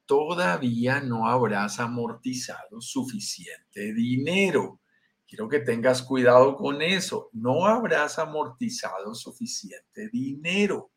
[0.06, 4.82] todavía no habrás amortizado suficiente dinero.
[5.36, 7.30] Quiero que tengas cuidado con eso.
[7.34, 10.94] No habrás amortizado suficiente dinero.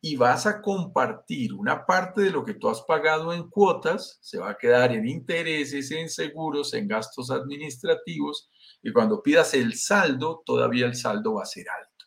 [0.00, 4.38] Y vas a compartir una parte de lo que tú has pagado en cuotas, se
[4.38, 8.48] va a quedar en intereses, en seguros, en gastos administrativos.
[8.80, 12.06] Y cuando pidas el saldo, todavía el saldo va a ser alto.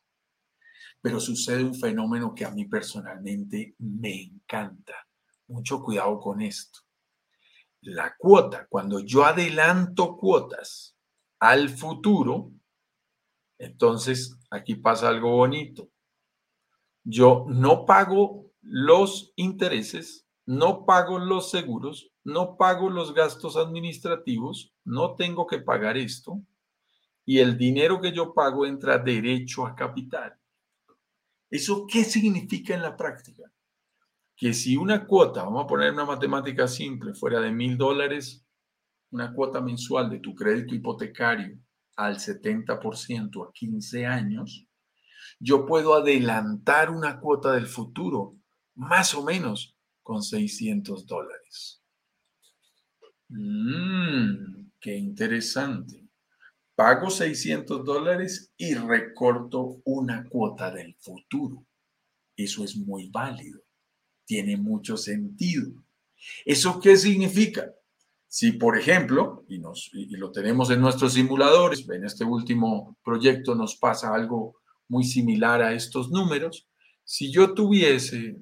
[1.02, 5.06] Pero sucede un fenómeno que a mí personalmente me encanta.
[5.48, 6.80] Mucho cuidado con esto.
[7.82, 10.96] La cuota, cuando yo adelanto cuotas
[11.42, 12.52] al futuro,
[13.58, 15.90] entonces aquí pasa algo bonito.
[17.04, 25.16] Yo no pago los intereses, no pago los seguros, no pago los gastos administrativos, no
[25.16, 26.40] tengo que pagar esto
[27.26, 30.38] y el dinero que yo pago entra derecho a capital.
[31.50, 33.52] ¿Eso qué significa en la práctica?
[34.36, 38.46] Que si una cuota, vamos a poner una matemática simple, fuera de mil dólares,
[39.12, 41.58] una cuota mensual de tu crédito hipotecario
[41.96, 44.66] al 70% a 15 años,
[45.40, 48.38] yo puedo adelantar una cuota del futuro
[48.76, 51.82] más o menos con 600 dólares.
[53.30, 56.02] Mmm, qué interesante
[56.82, 61.64] pago 600 dólares y recorto una cuota del futuro.
[62.36, 63.62] Eso es muy válido,
[64.26, 65.72] tiene mucho sentido.
[66.44, 67.72] ¿Eso qué significa?
[68.34, 73.56] Si, por ejemplo, y, nos, y lo tenemos en nuestros simuladores, en este último proyecto
[73.56, 74.56] nos pasa algo
[74.88, 76.66] muy similar a estos números,
[77.04, 78.38] si yo tuviese,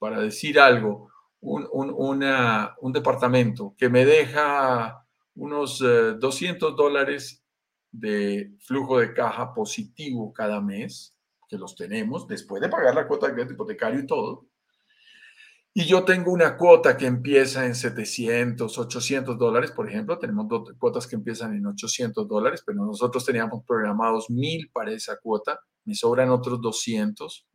[0.00, 1.08] para decir algo,
[1.38, 5.06] un, un, departamento que me deja
[5.36, 7.44] unos 200 eh, dólares
[7.92, 11.16] de flujo de caja positivo cada mes,
[11.48, 14.48] que los tenemos, después de pagar la cuota de crédito hipotecario y todo,
[15.74, 20.46] y yo tengo una cuota que empieza en 700, 800 dólares, por ejemplo, tenemos
[20.78, 25.94] cuotas que empiezan en 800 dólares, pero nosotros teníamos programados 1000 para esa cuota, me
[25.94, 27.46] sobran otros 200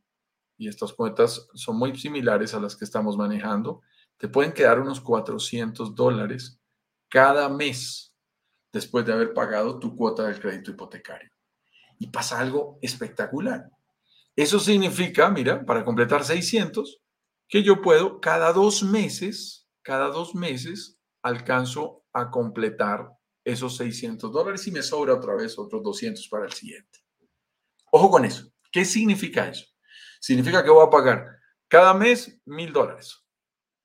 [0.58, 3.82] y estas cuotas son muy similares a las que estamos manejando.
[4.18, 6.60] Te pueden quedar unos 400 dólares
[7.10, 8.16] cada mes
[8.74, 11.30] después de haber pagado tu cuota del crédito hipotecario.
[12.00, 13.70] Y pasa algo espectacular.
[14.36, 17.00] Eso significa, mira, para completar 600,
[17.48, 23.10] que yo puedo cada dos meses, cada dos meses, alcanzo a completar
[23.44, 27.00] esos 600 dólares y me sobra otra vez otros 200 para el siguiente.
[27.92, 28.52] Ojo con eso.
[28.72, 29.66] ¿Qué significa eso?
[30.20, 33.26] Significa que voy a pagar cada mes mil dólares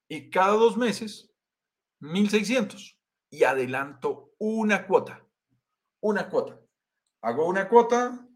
[0.09, 1.33] y cada dos meses
[2.01, 2.99] mil seiscientos
[3.31, 5.25] y adelanto una cuota.
[6.01, 6.61] Una cuota.
[7.23, 8.29] Hago una cuota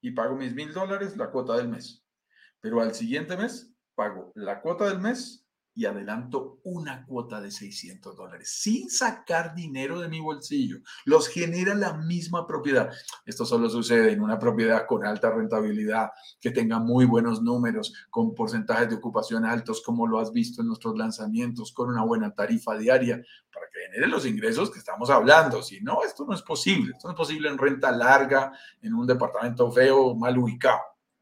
[0.00, 2.06] y pago mis mil dólares, la cuota del mes.
[2.60, 3.69] Pero al siguiente mes
[4.00, 10.00] pago la cuota del mes y adelanto una cuota de 600 dólares sin sacar dinero
[10.00, 10.78] de mi bolsillo.
[11.04, 12.90] Los genera la misma propiedad.
[13.26, 18.34] Esto solo sucede en una propiedad con alta rentabilidad, que tenga muy buenos números, con
[18.34, 22.78] porcentajes de ocupación altos, como lo has visto en nuestros lanzamientos, con una buena tarifa
[22.78, 25.62] diaria, para que genere los ingresos que estamos hablando.
[25.62, 26.92] Si no, esto no es posible.
[26.96, 30.80] Esto no es posible en renta larga, en un departamento feo, mal ubicado.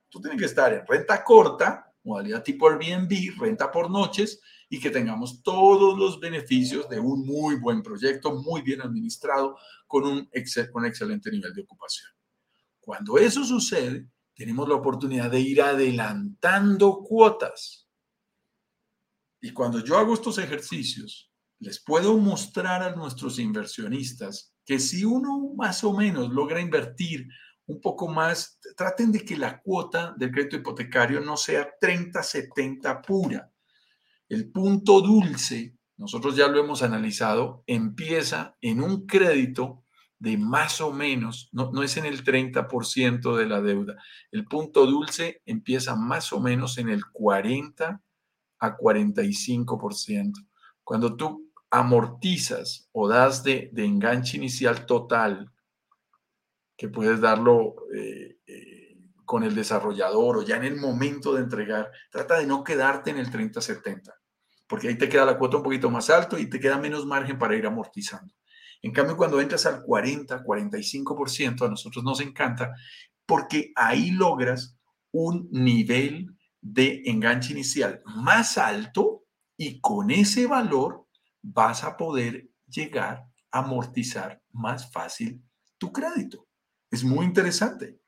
[0.09, 4.91] Tú tienes que estar en renta corta modalidad tipo Airbnb, renta por noches y que
[4.91, 9.57] tengamos todos los beneficios de un muy buen proyecto, muy bien administrado,
[9.87, 10.31] con un
[10.73, 12.11] con excelente nivel de ocupación.
[12.81, 17.89] Cuando eso sucede, tenemos la oportunidad de ir adelantando cuotas.
[19.41, 25.55] Y cuando yo hago estos ejercicios, les puedo mostrar a nuestros inversionistas que si uno
[25.57, 27.27] más o menos logra invertir
[27.69, 33.53] un poco más, traten de que la cuota del crédito hipotecario no sea 30-70 pura.
[34.27, 39.85] El punto dulce, nosotros ya lo hemos analizado, empieza en un crédito
[40.19, 44.03] de más o menos, no, no es en el 30% de la deuda.
[44.33, 48.03] El punto dulce empieza más o menos en el 40
[48.61, 50.33] a 45%.
[50.83, 55.53] Cuando tú amortizas o das de, de enganche inicial total
[56.79, 61.91] que puedes darlo eh, eh, con el desarrollador o ya en el momento de entregar.
[62.09, 64.15] Trata de no quedarte en el 30-70,
[64.69, 67.37] porque ahí te queda la cuota un poquito más alto y te queda menos margen
[67.37, 68.33] para ir amortizando.
[68.81, 72.73] En cambio, cuando entras al 40, 45%, a nosotros nos encanta
[73.27, 74.79] porque ahí logras
[75.11, 76.29] un nivel
[76.61, 79.25] de enganche inicial más alto
[79.57, 81.07] y con ese valor
[81.43, 85.43] vas a poder llegar a amortizar más fácil
[85.77, 86.48] tu crédito.
[86.91, 87.99] Es muy interesante,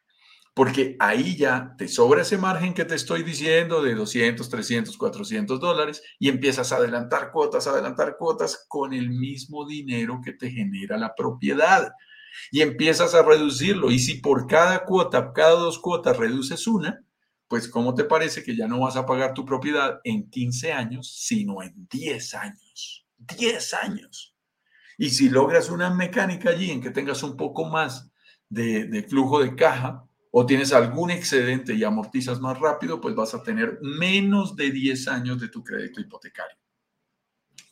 [0.55, 5.61] porque ahí ya te sobra ese margen que te estoy diciendo de 200, 300, 400
[5.61, 10.97] dólares y empiezas a adelantar cuotas, adelantar cuotas con el mismo dinero que te genera
[10.97, 11.93] la propiedad.
[12.53, 13.91] Y empiezas a reducirlo.
[13.91, 17.05] Y si por cada cuota, cada dos cuotas reduces una,
[17.49, 21.13] pues ¿cómo te parece que ya no vas a pagar tu propiedad en 15 años,
[21.19, 23.07] sino en 10 años?
[23.19, 24.37] 10 años.
[24.97, 28.11] Y si logras una mecánica allí en que tengas un poco más
[28.51, 33.43] de, flujo de caja o tienes algún excedente y amortizas más rápido, pues vas a
[33.43, 36.57] tener menos de 10 años de tu crédito hipotecario.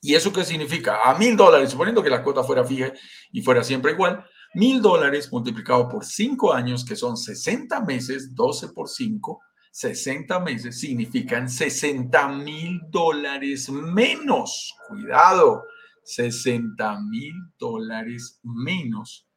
[0.00, 1.02] ¿Y eso qué significa?
[1.04, 2.92] A mil dólares, suponiendo que la cuota fuera fija
[3.32, 8.68] y fuera siempre igual, mil dólares multiplicado por 5 años, que son 60 meses, 12
[8.68, 14.74] por 5, 60 meses significan 60 mil dólares menos.
[14.88, 15.64] Cuidado,
[16.04, 19.27] 60 mil dólares menos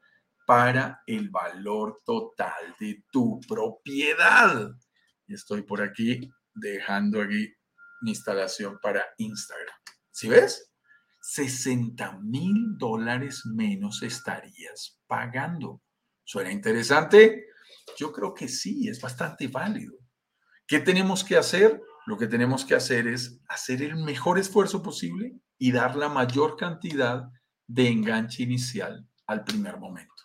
[0.51, 4.69] para el valor total de tu propiedad.
[5.25, 7.53] Estoy por aquí dejando aquí
[8.01, 9.77] mi instalación para Instagram.
[10.11, 10.73] ¿Sí ves?
[11.21, 15.81] 60 mil dólares menos estarías pagando.
[16.25, 17.45] ¿Suena interesante?
[17.97, 19.93] Yo creo que sí, es bastante válido.
[20.67, 21.81] ¿Qué tenemos que hacer?
[22.05, 26.57] Lo que tenemos que hacer es hacer el mejor esfuerzo posible y dar la mayor
[26.57, 27.23] cantidad
[27.67, 30.20] de enganche inicial al primer momento.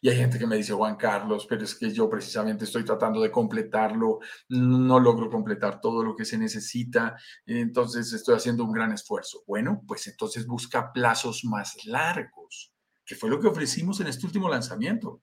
[0.00, 3.20] Y hay gente que me dice, Juan Carlos, pero es que yo precisamente estoy tratando
[3.20, 7.16] de completarlo, no logro completar todo lo que se necesita,
[7.46, 9.42] entonces estoy haciendo un gran esfuerzo.
[9.46, 12.72] Bueno, pues entonces busca plazos más largos,
[13.04, 15.22] que fue lo que ofrecimos en este último lanzamiento.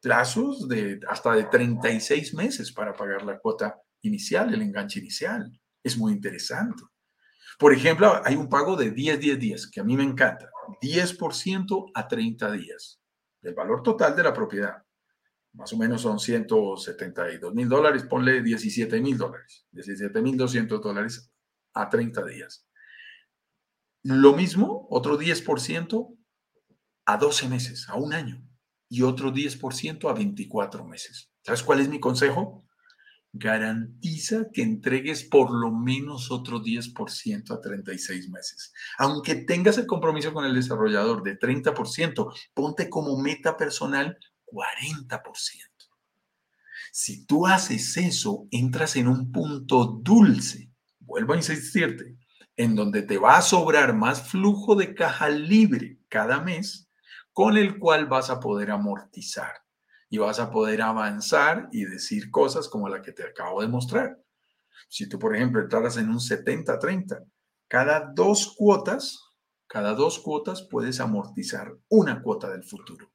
[0.00, 5.50] Plazos de hasta de 36 meses para pagar la cuota inicial, el enganche inicial.
[5.82, 6.82] Es muy interesante.
[7.58, 10.48] Por ejemplo, hay un pago de 10, 10 días, que a mí me encanta.
[10.80, 12.99] 10% a 30 días
[13.40, 14.84] del valor total de la propiedad.
[15.52, 21.32] Más o menos son 172 mil dólares, ponle 17 mil dólares, 17 mil 200 dólares
[21.74, 22.66] a 30 días.
[24.02, 26.16] Lo mismo, otro 10%
[27.06, 28.42] a 12 meses, a un año,
[28.88, 31.30] y otro 10% a 24 meses.
[31.42, 32.64] ¿Sabes cuál es mi consejo?
[33.32, 38.72] Garantiza que entregues por lo menos otro 10% a 36 meses.
[38.98, 45.22] Aunque tengas el compromiso con el desarrollador de 30%, ponte como meta personal 40%.
[46.92, 52.16] Si tú haces eso, entras en un punto dulce, vuelvo a insistirte,
[52.56, 56.88] en donde te va a sobrar más flujo de caja libre cada mes
[57.32, 59.52] con el cual vas a poder amortizar
[60.10, 64.18] y vas a poder avanzar y decir cosas como la que te acabo de mostrar.
[64.88, 67.24] Si tú, por ejemplo, entraras en un 70-30,
[67.68, 69.20] cada dos cuotas,
[69.68, 73.12] cada dos cuotas puedes amortizar una cuota del futuro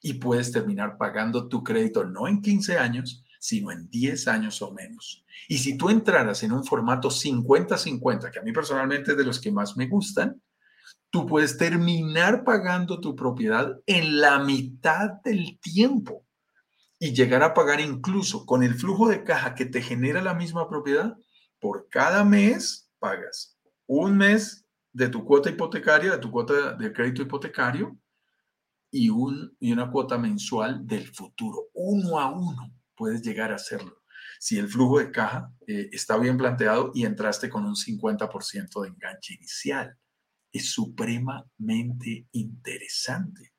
[0.00, 4.72] y puedes terminar pagando tu crédito no en 15 años, sino en 10 años o
[4.72, 5.24] menos.
[5.48, 9.40] Y si tú entraras en un formato 50-50, que a mí personalmente es de los
[9.40, 10.40] que más me gustan,
[11.10, 16.25] tú puedes terminar pagando tu propiedad en la mitad del tiempo
[16.98, 20.68] y llegar a pagar incluso con el flujo de caja que te genera la misma
[20.68, 21.16] propiedad,
[21.60, 27.22] por cada mes pagas un mes de tu cuota hipotecaria, de tu cuota de crédito
[27.22, 27.96] hipotecario
[28.90, 31.68] y, un, y una cuota mensual del futuro.
[31.74, 34.02] Uno a uno puedes llegar a hacerlo.
[34.38, 38.88] Si el flujo de caja eh, está bien planteado y entraste con un 50% de
[38.88, 39.96] enganche inicial.
[40.52, 43.52] Es supremamente interesante.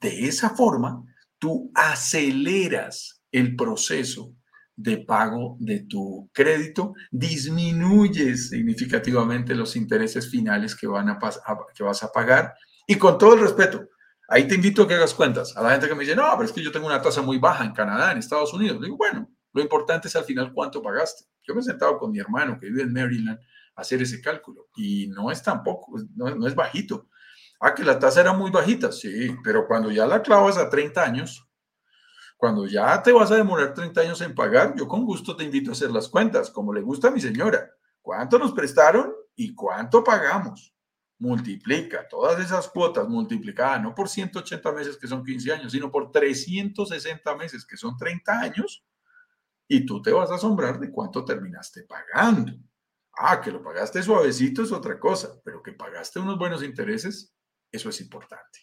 [0.00, 1.02] De esa forma,
[1.44, 4.34] tú aceleras el proceso
[4.74, 11.18] de pago de tu crédito, disminuyes significativamente los intereses finales que, van a,
[11.74, 12.54] que vas a pagar
[12.86, 13.90] y con todo el respeto,
[14.26, 15.54] ahí te invito a que hagas cuentas.
[15.54, 17.36] A la gente que me dice, no, pero es que yo tengo una tasa muy
[17.36, 18.80] baja en Canadá, en Estados Unidos.
[18.80, 21.26] Digo, bueno, lo importante es al final cuánto pagaste.
[21.46, 23.38] Yo me he sentado con mi hermano que vive en Maryland
[23.76, 27.10] a hacer ese cálculo y no es tampoco, no, no es bajito.
[27.66, 31.02] Ah, que la tasa era muy bajita, sí, pero cuando ya la clavas a 30
[31.02, 31.48] años,
[32.36, 35.70] cuando ya te vas a demorar 30 años en pagar, yo con gusto te invito
[35.70, 37.70] a hacer las cuentas, como le gusta a mi señora.
[38.02, 40.74] ¿Cuánto nos prestaron y cuánto pagamos?
[41.18, 46.12] Multiplica todas esas cuotas multiplicadas, no por 180 meses que son 15 años, sino por
[46.12, 48.84] 360 meses que son 30 años,
[49.66, 52.52] y tú te vas a asombrar de cuánto terminaste pagando.
[53.16, 57.33] Ah, que lo pagaste suavecito es otra cosa, pero que pagaste unos buenos intereses,
[57.74, 58.60] eso es importante.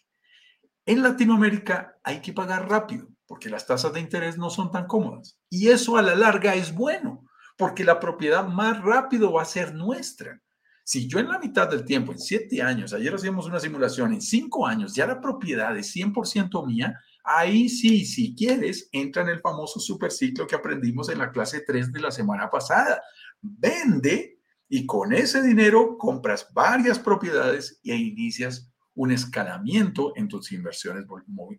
[0.84, 5.38] En Latinoamérica hay que pagar rápido porque las tasas de interés no son tan cómodas.
[5.48, 7.24] Y eso a la larga es bueno,
[7.56, 10.40] porque la propiedad más rápido va a ser nuestra.
[10.84, 14.20] Si yo en la mitad del tiempo, en siete años, ayer hacíamos una simulación, en
[14.20, 19.40] cinco años ya la propiedad es 100% mía, ahí sí, si quieres, entra en el
[19.40, 23.00] famoso superciclo que aprendimos en la clase 3 de la semana pasada.
[23.40, 31.04] Vende y con ese dinero compras varias propiedades e inicias un escalamiento en tus inversiones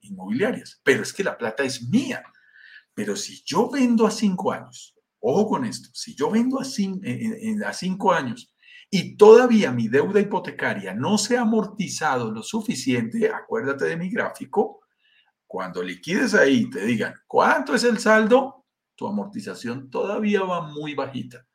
[0.01, 0.79] inmobiliarias.
[0.83, 2.23] Pero es que la plata es mía.
[2.93, 6.63] Pero si yo vendo a cinco años, ojo con esto, si yo vendo a
[7.73, 8.53] cinco, años
[8.89, 14.81] y todavía mi deuda hipotecaria no se ha amortizado lo suficiente, acuérdate de mi gráfico,
[15.47, 18.65] cuando liquides ahí te digan cuánto es el saldo,
[18.95, 21.45] tu amortización todavía va muy bajita.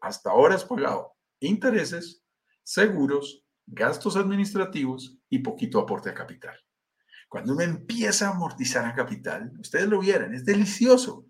[0.00, 2.24] Hasta ahora has pagado intereses,
[2.62, 6.56] seguros, gastos administrativos y poquito aporte a capital.
[7.28, 11.26] Cuando uno empieza a amortizar a capital, ustedes lo vieran, es delicioso,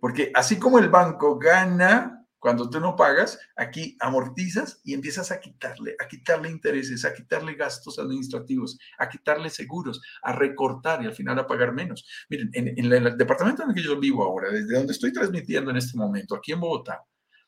[0.00, 5.40] porque así como el banco gana cuando tú no pagas, aquí amortizas y empiezas a
[5.40, 11.14] quitarle, a quitarle intereses, a quitarle gastos administrativos, a quitarle seguros, a recortar y al
[11.14, 12.06] final a pagar menos.
[12.28, 15.78] Miren, en, el departamento en el que yo vivo ahora, desde donde estoy transmitiendo en
[15.78, 17.02] este momento, aquí en Bogotá,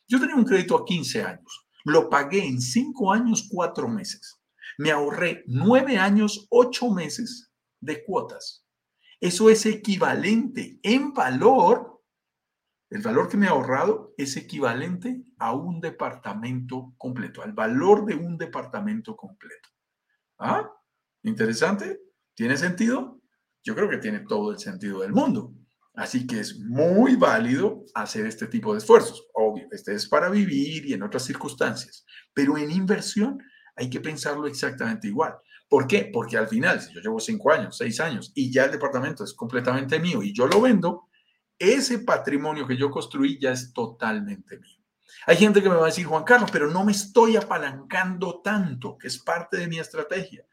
[0.09, 4.41] yo tenía un crédito a 15 años lo pagué en cinco años, cuatro meses.
[4.79, 8.65] Me ahorré nueve años, ocho meses de cuotas.
[9.21, 12.03] Eso es equivalente en valor.
[12.91, 18.15] El valor que me he ahorrado es equivalente a un departamento completo, al valor de
[18.15, 19.69] un departamento completo.
[20.39, 20.71] ¿Ah?
[21.23, 22.01] ¿Interesante?
[22.35, 23.19] ¿Tiene sentido?
[23.69, 25.53] yo creo que tiene todo el sentido del mundo.
[25.99, 29.27] Así que es muy válido hacer este tipo de esfuerzos.
[29.35, 33.43] Obvio, este es para vivir y en otras circunstancias, pero en inversión
[33.75, 35.35] hay que pensarlo exactamente igual.
[35.69, 36.09] ¿Por qué?
[36.13, 39.35] Porque al final, si yo llevo cinco años, seis años y ya el departamento es
[39.35, 41.09] completamente mío y yo lo vendo,
[41.59, 44.79] ese patrimonio que yo construí ya es totalmente mío.
[45.27, 48.97] Hay gente que me va a decir, Juan Carlos, pero no me estoy apalancando tanto,
[48.99, 50.47] que es parte de mi estrategia.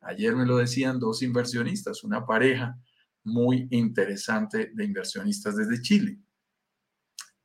[0.00, 2.78] Ayer me lo decían dos inversionistas, una pareja
[3.24, 6.18] muy interesante de inversionistas desde Chile.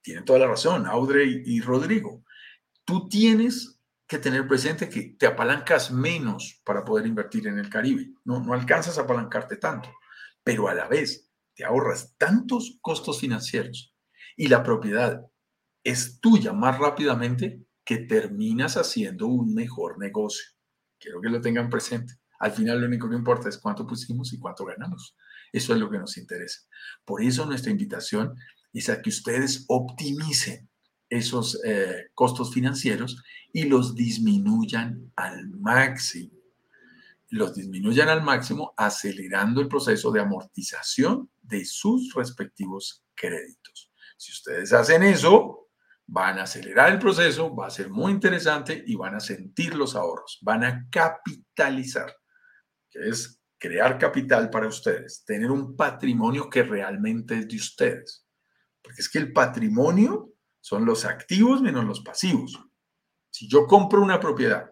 [0.01, 2.23] Tienen toda la razón, Audrey y Rodrigo.
[2.85, 8.13] Tú tienes que tener presente que te apalancas menos para poder invertir en el Caribe.
[8.23, 9.89] No, no alcanzas a apalancarte tanto,
[10.43, 13.93] pero a la vez te ahorras tantos costos financieros
[14.37, 15.25] y la propiedad
[15.83, 20.45] es tuya más rápidamente que terminas haciendo un mejor negocio.
[20.99, 22.13] Quiero que lo tengan presente.
[22.39, 25.15] Al final lo único que importa es cuánto pusimos y cuánto ganamos.
[25.51, 26.61] Eso es lo que nos interesa.
[27.05, 28.35] Por eso nuestra invitación
[28.73, 30.69] es a que ustedes optimicen
[31.09, 33.23] esos eh, costos financieros
[33.53, 36.31] y los disminuyan al máximo.
[37.29, 43.91] Los disminuyan al máximo acelerando el proceso de amortización de sus respectivos créditos.
[44.17, 45.69] Si ustedes hacen eso,
[46.07, 49.95] van a acelerar el proceso, va a ser muy interesante y van a sentir los
[49.95, 52.15] ahorros, van a capitalizar,
[52.89, 58.25] que es crear capital para ustedes, tener un patrimonio que realmente es de ustedes.
[58.81, 62.59] Porque es que el patrimonio son los activos menos los pasivos.
[63.29, 64.71] Si yo compro una propiedad,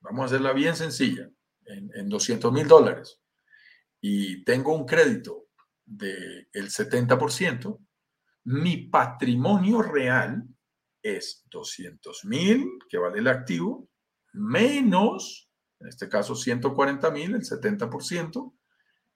[0.00, 1.30] vamos a hacerla bien sencilla,
[1.64, 3.20] en, en 200 mil dólares,
[4.00, 5.48] y tengo un crédito
[5.84, 7.78] del 70%,
[8.44, 10.42] mi patrimonio real
[11.02, 13.88] es 200 mil, que vale el activo,
[14.32, 15.49] menos
[15.80, 18.54] en este caso 140 mil, el 70%,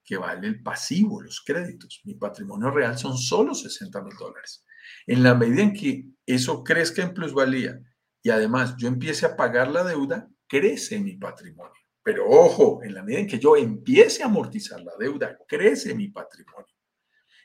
[0.04, 2.00] que vale el pasivo, los créditos.
[2.04, 4.64] Mi patrimonio real son solo 60 mil dólares.
[5.06, 7.80] En la medida en que eso crezca en plusvalía
[8.22, 11.72] y además yo empiece a pagar la deuda, crece mi patrimonio.
[12.02, 16.08] Pero ojo, en la medida en que yo empiece a amortizar la deuda, crece mi
[16.08, 16.74] patrimonio.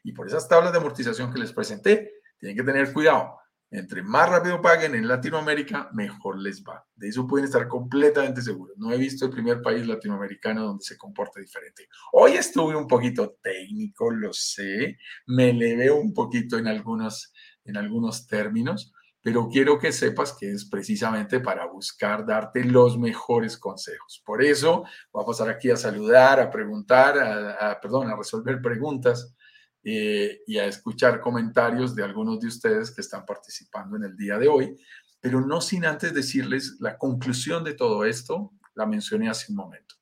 [0.04, 3.38] Y por esas tablas de amortización que les presenté, tienen que tener cuidado.
[3.72, 6.84] Entre más rápido paguen en Latinoamérica, mejor les va.
[6.96, 8.76] De eso pueden estar completamente seguros.
[8.78, 11.88] No he visto el primer país latinoamericano donde se comporte diferente.
[12.14, 14.98] Hoy estuve un poquito técnico, lo sé.
[15.28, 17.32] Me veo un poquito en algunos,
[17.64, 18.92] en algunos términos,
[19.22, 24.24] pero quiero que sepas que es precisamente para buscar darte los mejores consejos.
[24.26, 29.36] Por eso voy a pasar aquí a saludar, a preguntar, a perdón, a resolver preguntas
[29.84, 34.38] eh, y a escuchar comentarios de algunos de ustedes que están participando en el día
[34.38, 34.76] de hoy,
[35.22, 39.96] pero no sin antes decirles la conclusión de todo esto, la mencioné hace un momento.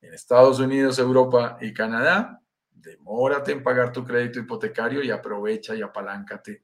[0.00, 2.40] En Estados Unidos, Europa y Canadá,
[2.70, 6.62] demórate en pagar tu crédito hipotecario y aprovecha y apaláncate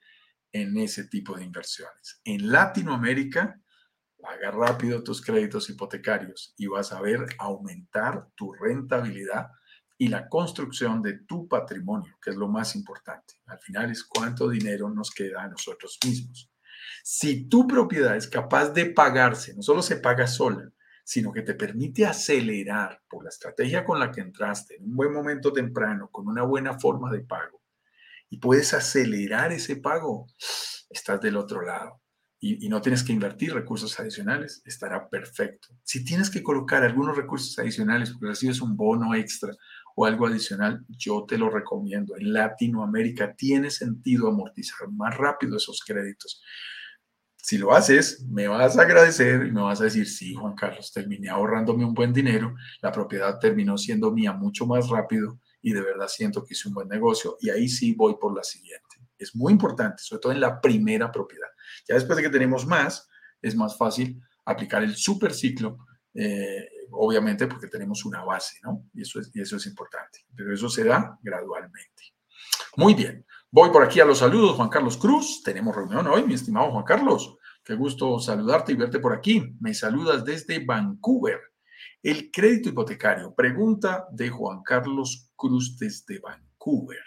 [0.53, 2.21] en ese tipo de inversiones.
[2.25, 3.59] En Latinoamérica,
[4.21, 9.51] paga rápido tus créditos hipotecarios y vas a ver aumentar tu rentabilidad
[10.03, 13.35] y la construcción de tu patrimonio, que es lo más importante.
[13.47, 16.51] Al final es cuánto dinero nos queda a nosotros mismos.
[17.05, 20.69] Si tu propiedad es capaz de pagarse, no solo se paga sola,
[21.05, 25.13] sino que te permite acelerar por la estrategia con la que entraste en un buen
[25.13, 27.63] momento temprano, con una buena forma de pago,
[28.29, 30.27] y puedes acelerar ese pago,
[30.91, 32.03] estás del otro lado.
[32.45, 35.69] Y, no tienes que invertir recursos adicionales, estará perfecto.
[35.85, 39.55] Si tienes que colocar algunos recursos adicionales porque recibes un bono extra
[39.97, 42.17] o algo adicional, yo te lo recomiendo.
[42.17, 46.43] En Latinoamérica tiene sentido amortizar más rápido esos créditos.
[47.37, 50.93] Si lo haces, me vas a agradecer y me vas a decir, sí, Juan Carlos,
[50.93, 55.81] terminé ahorrándome un buen dinero, la propiedad terminó siendo mía mucho más rápido y de
[55.81, 57.37] verdad siento que hice un buen negocio.
[57.41, 58.97] Y ahí sí voy por la siguiente.
[59.19, 61.49] Es muy importante, sobre todo en la primera propiedad.
[61.89, 63.09] Ya después de que tenemos más,
[63.41, 65.79] es más fácil aplicar el super ciclo
[66.15, 66.69] eh,
[67.05, 68.87] obviamente porque tenemos una base, ¿no?
[68.95, 72.15] Y eso, es, y eso es importante, pero eso se da gradualmente.
[72.77, 76.35] Muy bien, voy por aquí a los saludos, Juan Carlos Cruz, tenemos reunión hoy, mi
[76.35, 79.53] estimado Juan Carlos, qué gusto saludarte y verte por aquí.
[79.61, 81.41] Me saludas desde Vancouver.
[82.03, 87.03] El crédito hipotecario, pregunta de Juan Carlos Cruz desde Vancouver.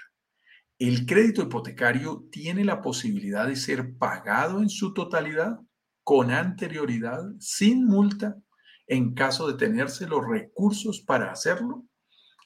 [0.77, 5.57] ¿El crédito hipotecario tiene la posibilidad de ser pagado en su totalidad
[6.03, 8.37] con anterioridad, sin multa
[8.87, 11.85] en caso de tenerse los recursos para hacerlo?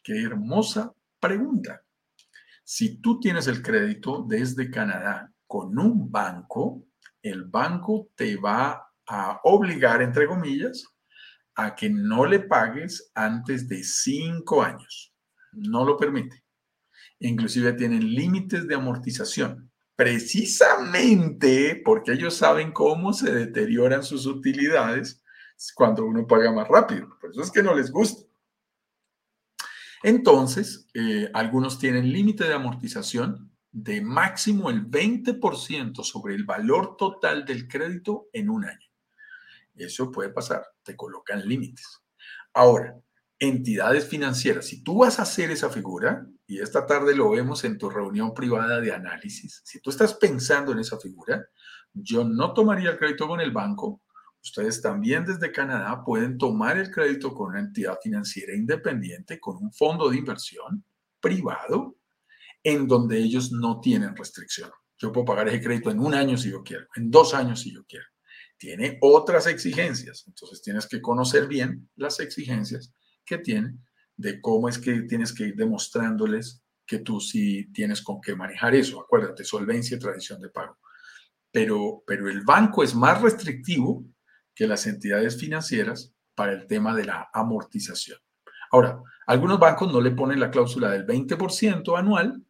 [0.03, 1.83] Qué hermosa pregunta.
[2.63, 6.85] Si tú tienes el crédito desde Canadá con un banco,
[7.21, 10.85] el banco te va a obligar, entre comillas,
[11.55, 15.13] a que no le pagues antes de cinco años.
[15.51, 16.43] no lo permite.
[17.19, 25.18] Inclusive tienen límites de amortización, precisamente porque ellos saben cómo se deterioran sus utilidades
[25.75, 27.17] cuando uno paga más rápido.
[27.19, 28.25] Por eso es que no les gusta.
[30.03, 37.45] Entonces, eh, algunos tienen límite de amortización de máximo el 20% sobre el valor total
[37.45, 38.87] del crédito en un año.
[39.75, 42.01] Eso puede pasar, te colocan límites.
[42.53, 42.99] Ahora,
[43.37, 47.77] entidades financieras, si tú vas a hacer esa figura, y esta tarde lo vemos en
[47.77, 51.47] tu reunión privada de análisis, si tú estás pensando en esa figura,
[51.93, 54.01] yo no tomaría el crédito con el banco.
[54.41, 59.71] Ustedes también desde Canadá pueden tomar el crédito con una entidad financiera independiente, con un
[59.71, 60.83] fondo de inversión
[61.19, 61.97] privado,
[62.63, 64.71] en donde ellos no tienen restricción.
[64.97, 67.73] Yo puedo pagar ese crédito en un año si yo quiero, en dos años si
[67.73, 68.05] yo quiero.
[68.57, 72.93] Tiene otras exigencias, entonces tienes que conocer bien las exigencias
[73.25, 73.77] que tiene
[74.17, 78.75] de cómo es que tienes que ir demostrándoles que tú sí tienes con qué manejar
[78.75, 78.99] eso.
[78.99, 80.77] Acuérdate, solvencia y tradición de pago.
[81.51, 84.03] Pero, pero el banco es más restrictivo
[84.59, 88.19] que las entidades financieras para el tema de la amortización.
[88.71, 92.43] Ahora, algunos bancos no le ponen la cláusula del 20% anual,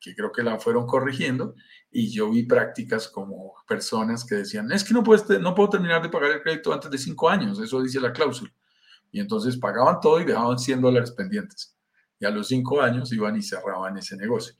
[0.00, 1.54] que creo que la fueron corrigiendo,
[1.88, 6.08] y yo vi prácticas como personas que decían, es que no, puedes, puedo terminar de
[6.08, 8.52] pagar el crédito antes de cinco años, eso dice la cláusula.
[9.12, 11.78] Y entonces pagaban todo y dejaban 100 dólares pendientes.
[12.18, 14.56] Y a los cinco años iban y cerraban ese negocio.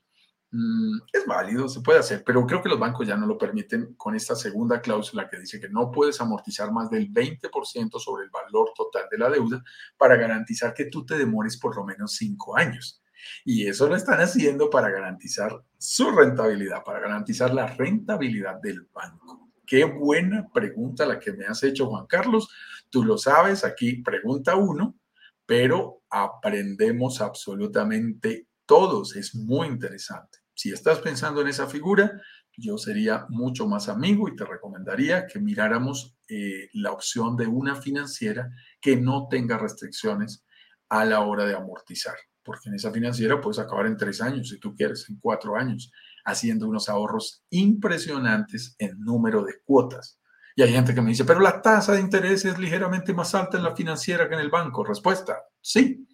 [0.59, 3.93] Mm, es válido, se puede hacer, pero creo que los bancos ya no lo permiten
[3.95, 8.31] con esta segunda cláusula que dice que no puedes amortizar más del 20% sobre el
[8.31, 9.63] valor total de la deuda
[9.99, 13.03] para garantizar que tú te demores por lo menos cinco años.
[13.45, 19.51] Y eso lo están haciendo para garantizar su rentabilidad, para garantizar la rentabilidad del banco.
[19.67, 22.49] Qué buena pregunta la que me has hecho, Juan Carlos.
[22.89, 24.97] Tú lo sabes, aquí pregunta uno,
[25.45, 29.17] pero aprendemos absolutamente todos.
[29.17, 30.45] Es muy interesante.
[30.57, 32.21] Si estás pensando en esa figura,
[32.57, 37.77] yo sería mucho más amigo y te recomendaría que miráramos eh, la opción de una
[37.77, 38.51] financiera
[38.81, 40.45] que no tenga restricciones
[40.89, 44.59] a la hora de amortizar porque en esa financiera puedes acabar en tres años, si
[44.59, 45.91] tú quieres, en cuatro años,
[46.25, 50.21] haciendo unos ahorros impresionantes en número de cuotas.
[50.55, 53.59] Y hay gente que me dice, pero la tasa de interés es ligeramente más alta
[53.59, 54.85] en la financiera que en el banco.
[54.85, 56.07] Respuesta, sí.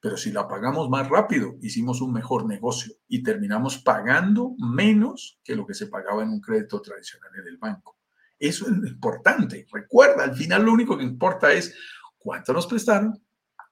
[0.00, 5.54] Pero si la pagamos más rápido, hicimos un mejor negocio y terminamos pagando menos que
[5.54, 7.98] lo que se pagaba en un crédito tradicional en el banco.
[8.38, 9.66] Eso es importante.
[9.70, 11.74] Recuerda, al final lo único que importa es
[12.18, 13.22] cuánto nos prestaron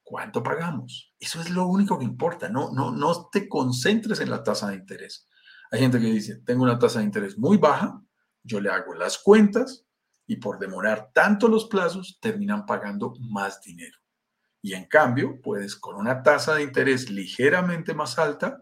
[0.09, 1.12] ¿Cuánto pagamos?
[1.20, 2.49] Eso es lo único que importa.
[2.49, 5.29] No, no, no te concentres en la tasa de interés.
[5.70, 8.03] Hay gente que dice, tengo una tasa de interés muy baja,
[8.43, 9.85] yo le hago las cuentas
[10.26, 13.99] y por demorar tanto los plazos terminan pagando más dinero.
[14.61, 18.59] Y en cambio, puedes con una tasa de interés ligeramente más alta,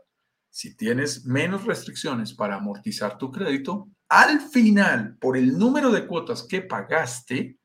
[0.51, 6.45] si tienes menos restricciones para amortizar tu crédito, al final, por el número de cuotas
[6.45, 7.59] que pagaste,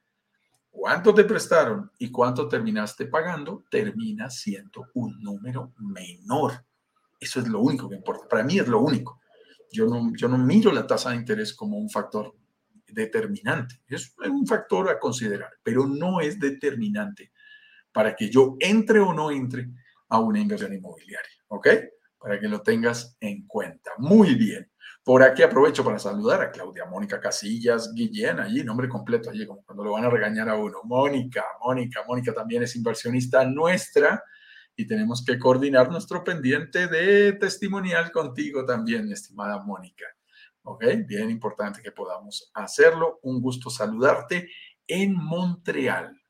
[0.70, 6.66] cuánto te prestaron y cuánto terminaste pagando, termina siendo un número menor.
[7.20, 8.28] Eso es lo único que importa.
[8.28, 9.22] Para mí es lo único.
[9.72, 12.36] Yo no, yo no miro la tasa de interés como un factor
[12.88, 13.82] determinante.
[13.88, 17.32] Es un factor a considerar, pero no es determinante
[17.92, 19.70] para que yo entre o no entre
[20.10, 21.32] a una inversión inmobiliaria.
[21.48, 21.68] ¿Ok?
[22.18, 23.92] Para que lo tengas en cuenta.
[23.98, 24.72] Muy bien.
[25.04, 29.84] Por aquí aprovecho para saludar a Claudia Mónica Casillas Guillén, allí, nombre completo, allí, cuando
[29.84, 30.82] lo van a regañar a uno.
[30.84, 34.24] Mónica, Mónica, Mónica también es inversionista nuestra
[34.76, 40.06] y tenemos que coordinar nuestro pendiente de testimonial contigo también, estimada Mónica.
[40.64, 40.86] ¿Ok?
[41.08, 43.20] Bien importante que podamos hacerlo.
[43.24, 44.50] Un gusto saludarte
[44.86, 46.21] en Montreal.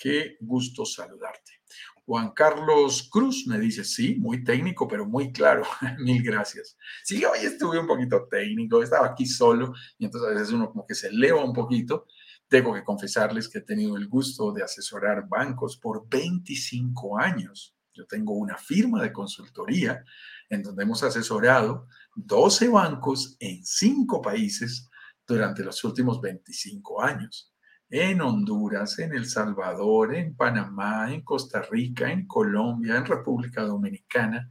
[0.00, 1.60] Qué gusto saludarte.
[2.06, 5.64] Juan Carlos Cruz me dice, sí, muy técnico, pero muy claro.
[5.98, 6.78] Mil gracias.
[7.02, 10.86] Sí, hoy estuve un poquito técnico, estaba aquí solo y entonces a veces uno como
[10.86, 12.06] que se eleva un poquito.
[12.46, 17.74] Tengo que confesarles que he tenido el gusto de asesorar bancos por 25 años.
[17.92, 20.04] Yo tengo una firma de consultoría
[20.48, 24.88] en donde hemos asesorado 12 bancos en 5 países
[25.26, 27.52] durante los últimos 25 años
[27.90, 34.48] en Honduras, en El Salvador, en Panamá, en Costa Rica, en Colombia, en República Dominicana,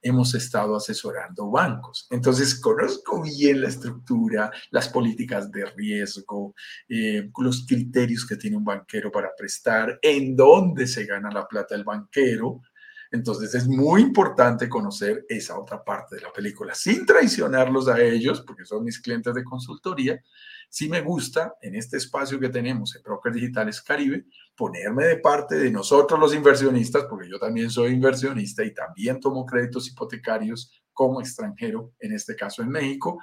[0.00, 2.06] hemos estado asesorando bancos.
[2.10, 6.54] Entonces, conozco bien la estructura, las políticas de riesgo,
[6.88, 11.74] eh, los criterios que tiene un banquero para prestar, en dónde se gana la plata
[11.74, 12.62] el banquero,
[13.10, 18.42] Entonces es muy importante conocer esa otra parte de la película, sin traicionarlos a ellos,
[18.42, 20.22] porque son mis clientes de consultoría.
[20.68, 25.54] Sí me gusta en este espacio que tenemos en Brokers Digitales Caribe ponerme de parte
[25.56, 31.20] de nosotros los inversionistas, porque yo también soy inversionista y también tomo créditos hipotecarios como
[31.20, 33.18] extranjero, en este caso en México.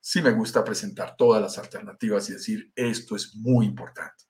[0.00, 4.27] Sí me gusta presentar todas las alternativas y decir, esto es muy importante.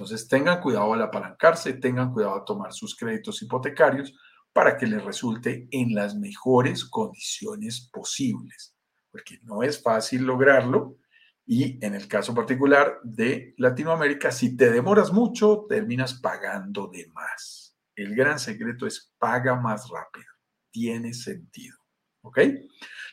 [0.00, 4.18] Entonces, tengan cuidado al apalancarse, tengan cuidado a tomar sus créditos hipotecarios
[4.50, 8.74] para que les resulte en las mejores condiciones posibles,
[9.10, 10.96] porque no es fácil lograrlo.
[11.44, 17.76] Y en el caso particular de Latinoamérica, si te demoras mucho, terminas pagando de más.
[17.94, 20.32] El gran secreto es paga más rápido.
[20.70, 21.76] Tiene sentido.
[22.22, 22.38] ¿Ok?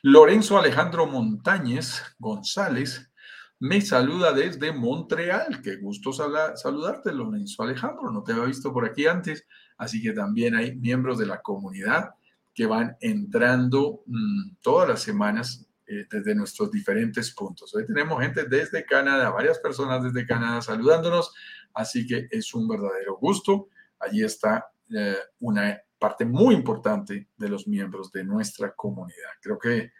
[0.04, 3.12] Lorenzo Alejandro Montañez González
[3.60, 5.62] me saluda desde Montreal.
[5.62, 8.12] Qué gusto saludarte, Lorenzo Alejandro.
[8.12, 9.46] No te había visto por aquí antes,
[9.78, 12.12] así que también hay miembros de la comunidad
[12.54, 17.74] que van entrando mm, todas las semanas eh, desde nuestros diferentes puntos.
[17.76, 21.34] Hoy tenemos gente desde Canadá, varias personas desde Canadá saludándonos,
[21.74, 23.70] así que es un verdadero gusto.
[24.00, 29.32] Allí está eh, una parte muy importante de los miembros de nuestra comunidad.
[29.42, 29.92] Creo que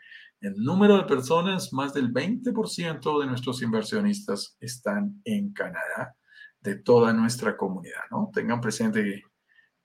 [0.42, 6.16] el número de personas, más del 20% de nuestros inversionistas están en Canadá,
[6.62, 8.30] de toda nuestra comunidad, ¿no?
[8.34, 9.22] Tengan presente que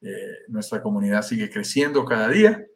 [0.03, 2.67] eh, nuestra comunidad sigue creciendo cada día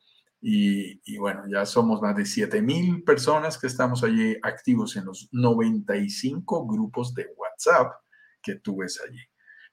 [0.40, 5.28] y, bueno, ya somos más de 7 mil personas que estamos allí activos en los
[5.32, 7.92] 95 grupos de WhatsApp
[8.40, 9.20] que tú ves allí.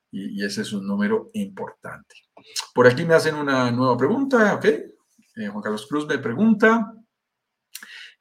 [0.10, 2.16] Y, y ese es un número importante.
[2.74, 4.66] Por aquí me hacen una nueva pregunta, ¿ok?
[4.66, 6.94] Eh, Juan Carlos Cruz me pregunta,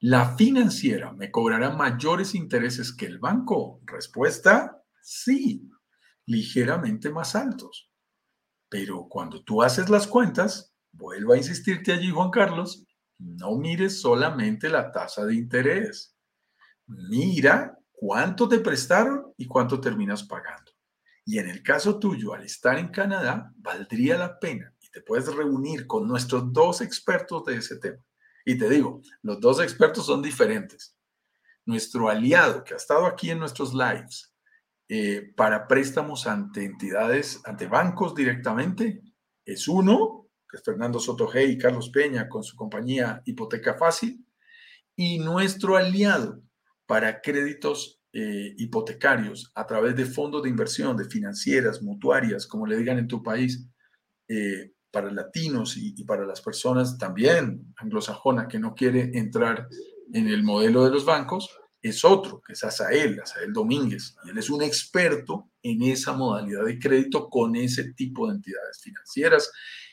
[0.04, 3.80] ¿La financiera me cobrará mayores intereses que el banco?
[3.84, 5.70] Respuesta, sí,
[6.26, 7.88] ligeramente más altos.
[8.68, 12.84] Pero cuando tú haces las cuentas, vuelvo a insistirte allí, Juan Carlos,
[13.20, 16.16] no mires solamente la tasa de interés.
[16.88, 20.72] Mira cuánto te prestaron y cuánto terminas pagando.
[21.24, 25.32] Y en el caso tuyo, al estar en Canadá, valdría la pena y te puedes
[25.32, 28.02] reunir con nuestros dos expertos de ese tema
[28.44, 30.96] y te digo, los dos expertos son diferentes.
[31.64, 34.34] Nuestro aliado que ha estado aquí en nuestros lives
[34.88, 39.02] eh, para préstamos ante entidades, ante bancos directamente,
[39.44, 44.26] es uno, que es Fernando Soto y Carlos Peña con su compañía Hipoteca Fácil,
[44.96, 46.42] y nuestro aliado
[46.86, 52.76] para créditos eh, hipotecarios a través de fondos de inversión, de financieras, mutuarias, como le
[52.76, 53.66] digan en tu país,
[54.28, 59.66] eh, para latinos y, para las personas también anglosajona que no quiere entrar
[60.12, 64.14] en el modelo de los bancos, es otro, que es Asael, Asael Domínguez.
[64.24, 68.80] Y él es un experto en esa modalidad de crédito con ese tipo de entidades
[68.82, 69.50] financieras.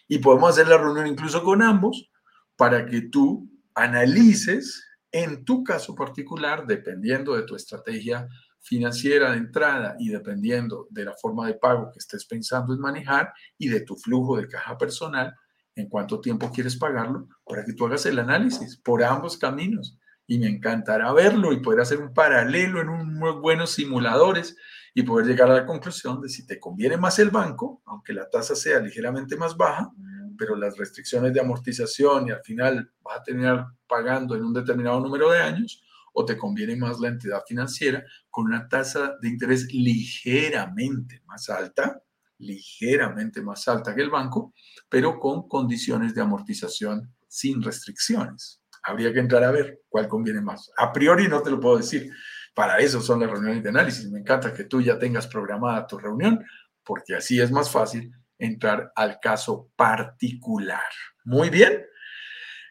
[0.08, 2.12] Y podemos hacer la reunión incluso con ambos
[2.56, 8.28] para que tú analices en tu caso particular, dependiendo de tu estrategia
[8.62, 13.34] financiera de entrada y dependiendo de la forma de pago que estés pensando en manejar
[13.58, 15.34] y de tu flujo de caja personal,
[15.76, 19.98] en cuánto tiempo quieres pagarlo, para que tú hagas el análisis por ambos caminos.
[20.28, 24.56] Y me encantará verlo y poder hacer un paralelo en unos buenos simuladores
[24.94, 28.30] y poder llegar a la conclusión de si te conviene más el banco, aunque la
[28.30, 29.90] tasa sea ligeramente más baja,
[30.38, 35.00] pero las restricciones de amortización y al final vas a terminar pagando en un determinado
[35.00, 35.84] número de años,
[36.14, 42.02] o te conviene más la entidad financiera con una tasa de interés ligeramente más alta,
[42.38, 44.54] ligeramente más alta que el banco,
[44.90, 48.62] pero con condiciones de amortización sin restricciones.
[48.84, 50.72] Habría que entrar a ver cuál conviene más.
[50.78, 52.12] A priori no te lo puedo decir.
[52.56, 54.10] Para eso son las reuniones de análisis.
[54.10, 56.44] Me encanta que tú ya tengas programada tu reunión,
[56.84, 60.82] porque así es más fácil entrar al caso particular.
[61.24, 61.86] Muy bien.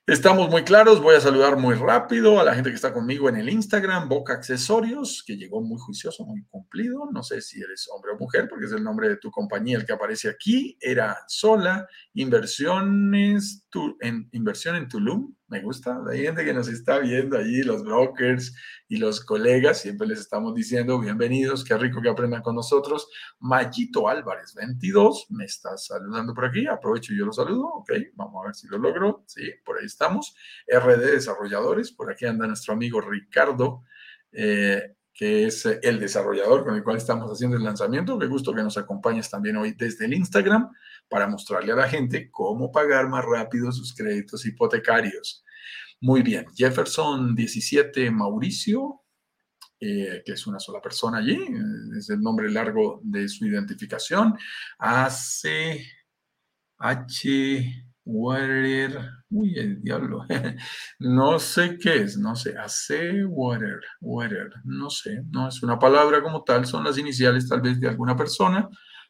[0.09, 3.37] Estamos muy claros, voy a saludar muy rápido a la gente que está conmigo en
[3.37, 7.11] el Instagram, Boca Accesorios, que llegó muy juicioso, muy cumplido.
[7.13, 9.85] No sé si eres hombre o mujer, porque es el nombre de tu compañía el
[9.85, 10.79] que aparece aquí.
[10.81, 13.67] Era Sola, Inversiones,
[14.01, 16.01] en, Inversión en Tulum, me gusta.
[16.11, 18.55] Hay gente que nos está viendo allí, los brokers
[18.89, 23.09] y los colegas, siempre les estamos diciendo bienvenidos, qué rico que aprendan con nosotros.
[23.41, 28.43] Mayito Álvarez, 22, me está saludando por aquí, aprovecho y yo lo saludo, ok, vamos
[28.43, 30.35] a ver si lo logro, sí, por ahí estamos.
[30.67, 33.85] RD Desarrolladores, por aquí anda nuestro amigo Ricardo.
[34.33, 38.17] Eh, que es el desarrollador con el cual estamos haciendo el lanzamiento.
[38.21, 40.71] Qué gusto que nos acompañes también hoy desde el Instagram
[41.09, 45.45] para mostrarle a la gente cómo pagar más rápido sus créditos hipotecarios.
[46.01, 49.03] Muy bien, Jefferson 17 Mauricio,
[49.81, 51.37] eh, que es una sola persona allí,
[51.99, 54.39] es el nombre largo de su identificación.
[54.79, 55.85] Hace
[56.79, 58.99] H, Water.
[59.29, 60.25] Uy, el diablo.
[60.99, 62.57] No sé qué es, no sé.
[62.57, 64.51] Hace water, water.
[64.65, 68.17] No sé, no es una palabra como tal, son las iniciales tal vez de alguna
[68.17, 68.67] persona.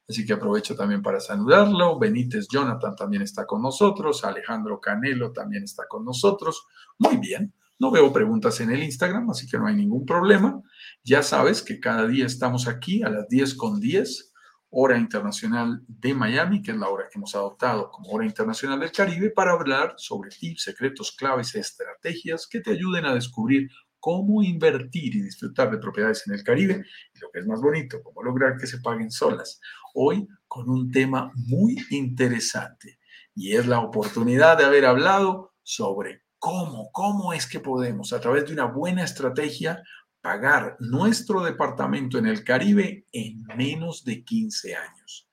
[0.08, 1.98] Así que aprovecho también para saludarlo.
[1.98, 4.24] Benítez Jonathan también está con nosotros.
[4.24, 6.66] Alejandro Canelo también está con nosotros.
[6.98, 7.54] Muy bien.
[7.78, 10.60] No veo preguntas en el Instagram, así que no hay ningún problema.
[11.04, 14.27] Ya sabes que cada día estamos aquí a las 10 con 10
[14.70, 18.92] hora internacional de Miami, que es la hora que hemos adoptado como hora internacional del
[18.92, 25.16] Caribe, para hablar sobre tips, secretos, claves estrategias que te ayuden a descubrir cómo invertir
[25.16, 28.56] y disfrutar de propiedades en el Caribe y lo que es más bonito, cómo lograr
[28.56, 29.60] que se paguen solas.
[29.94, 32.98] Hoy con un tema muy interesante
[33.34, 38.46] y es la oportunidad de haber hablado sobre cómo, cómo es que podemos a través
[38.46, 39.82] de una buena estrategia
[40.28, 45.26] pagar nuestro departamento en el Caribe en menos de 15 años.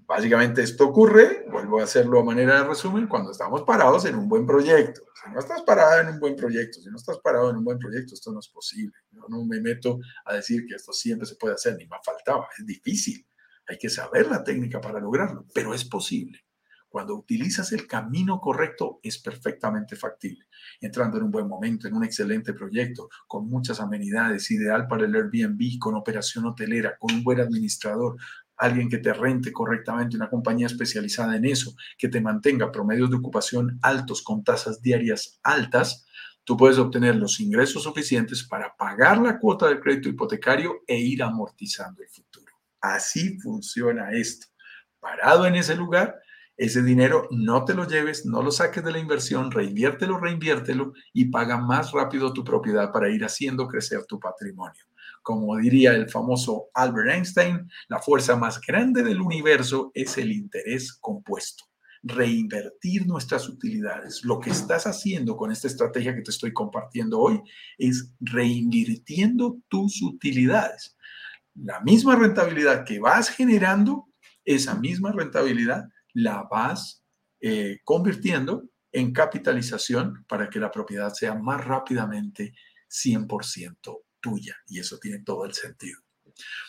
[0.00, 4.28] Básicamente esto ocurre, vuelvo a hacerlo a manera de resumen, cuando estamos parados en un
[4.28, 5.00] buen proyecto.
[5.24, 7.78] Si no estás parado en un buen proyecto, si no estás parado en un buen
[7.78, 8.92] proyecto, esto no es posible.
[9.10, 12.46] Yo no me meto a decir que esto siempre se puede hacer, ni más faltaba,
[12.58, 13.26] es difícil.
[13.66, 16.45] Hay que saber la técnica para lograrlo, pero es posible.
[16.88, 20.46] Cuando utilizas el camino correcto es perfectamente factible.
[20.80, 25.14] Entrando en un buen momento, en un excelente proyecto, con muchas amenidades, ideal para el
[25.14, 28.16] Airbnb, con operación hotelera, con un buen administrador,
[28.56, 33.16] alguien que te rente correctamente, una compañía especializada en eso, que te mantenga promedios de
[33.16, 36.06] ocupación altos con tasas diarias altas,
[36.44, 41.22] tú puedes obtener los ingresos suficientes para pagar la cuota del crédito hipotecario e ir
[41.22, 42.52] amortizando el futuro.
[42.80, 44.46] Así funciona esto.
[45.00, 46.14] Parado en ese lugar,
[46.56, 51.26] ese dinero no te lo lleves, no lo saques de la inversión, reinviértelo, reinviértelo y
[51.26, 54.84] paga más rápido tu propiedad para ir haciendo crecer tu patrimonio.
[55.22, 60.94] Como diría el famoso Albert Einstein, la fuerza más grande del universo es el interés
[60.94, 61.64] compuesto.
[62.02, 64.24] Reinvertir nuestras utilidades.
[64.24, 67.42] Lo que estás haciendo con esta estrategia que te estoy compartiendo hoy
[67.76, 70.96] es reinvirtiendo tus utilidades.
[71.54, 74.06] La misma rentabilidad que vas generando,
[74.44, 77.04] esa misma rentabilidad la vas
[77.40, 82.54] eh, convirtiendo en capitalización para que la propiedad sea más rápidamente
[82.88, 84.56] 100% tuya.
[84.66, 86.00] Y eso tiene todo el sentido.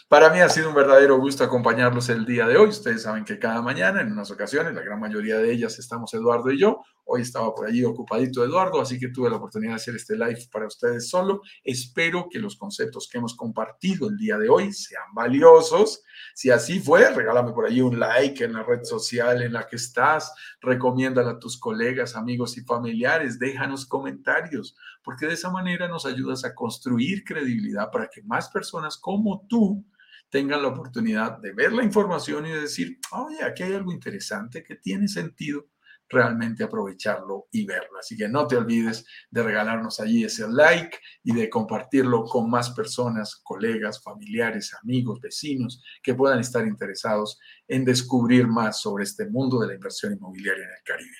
[0.10, 2.70] Para mí ha sido un verdadero gusto acompañarlos el día de hoy.
[2.70, 6.52] Ustedes saben que cada mañana, en unas ocasiones, la gran mayoría de ellas estamos Eduardo
[6.52, 6.84] y yo.
[7.10, 10.46] Hoy estaba por allí ocupadito Eduardo, así que tuve la oportunidad de hacer este live
[10.52, 11.42] para ustedes solo.
[11.64, 16.04] Espero que los conceptos que hemos compartido el día de hoy sean valiosos.
[16.36, 19.78] Si así fue, regálame por allí un like en la red social en la que
[19.78, 20.34] estás.
[20.60, 23.40] Recomiéndala a tus colegas, amigos y familiares.
[23.40, 28.98] Déjanos comentarios, porque de esa manera nos ayudas a construir credibilidad para que más personas
[28.98, 29.86] como tú
[30.30, 34.62] tengan la oportunidad de ver la información y de decir, oye, aquí hay algo interesante
[34.62, 35.68] que tiene sentido
[36.10, 38.00] realmente aprovecharlo y verlo.
[38.00, 42.72] Así que no te olvides de regalarnos allí ese like y de compartirlo con más
[42.72, 49.60] personas, colegas, familiares, amigos, vecinos que puedan estar interesados en descubrir más sobre este mundo
[49.60, 51.18] de la inversión inmobiliaria en el Caribe.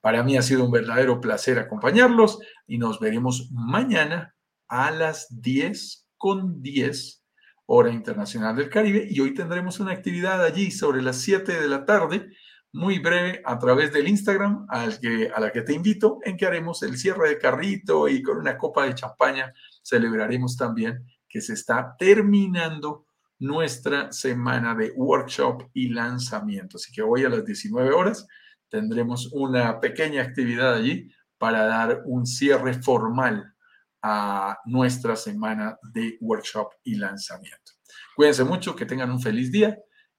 [0.00, 4.34] Para mí ha sido un verdadero placer acompañarlos y nos veremos mañana
[4.68, 7.22] a las 10 con 10
[7.66, 11.84] hora internacional del Caribe y hoy tendremos una actividad allí sobre las 7 de la
[11.84, 12.30] tarde
[12.76, 16.44] muy breve a través del Instagram al que, a la que te invito en que
[16.44, 19.52] haremos el cierre de carrito y con una copa de champaña
[19.82, 23.06] celebraremos también que se está terminando
[23.38, 26.76] nuestra semana de workshop y lanzamiento.
[26.76, 28.26] Así que hoy a las 19 horas
[28.68, 33.54] tendremos una pequeña actividad allí para dar un cierre formal
[34.02, 37.72] a nuestra semana de workshop y lanzamiento.
[38.14, 39.78] Cuídense mucho, que tengan un feliz día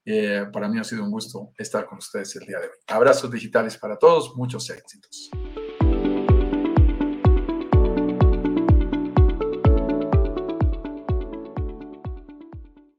[0.10, 2.78] eh, para mí ha sido un gusto estar con ustedes el día de hoy.
[2.88, 5.30] Abrazos digitales para todos, muchos éxitos.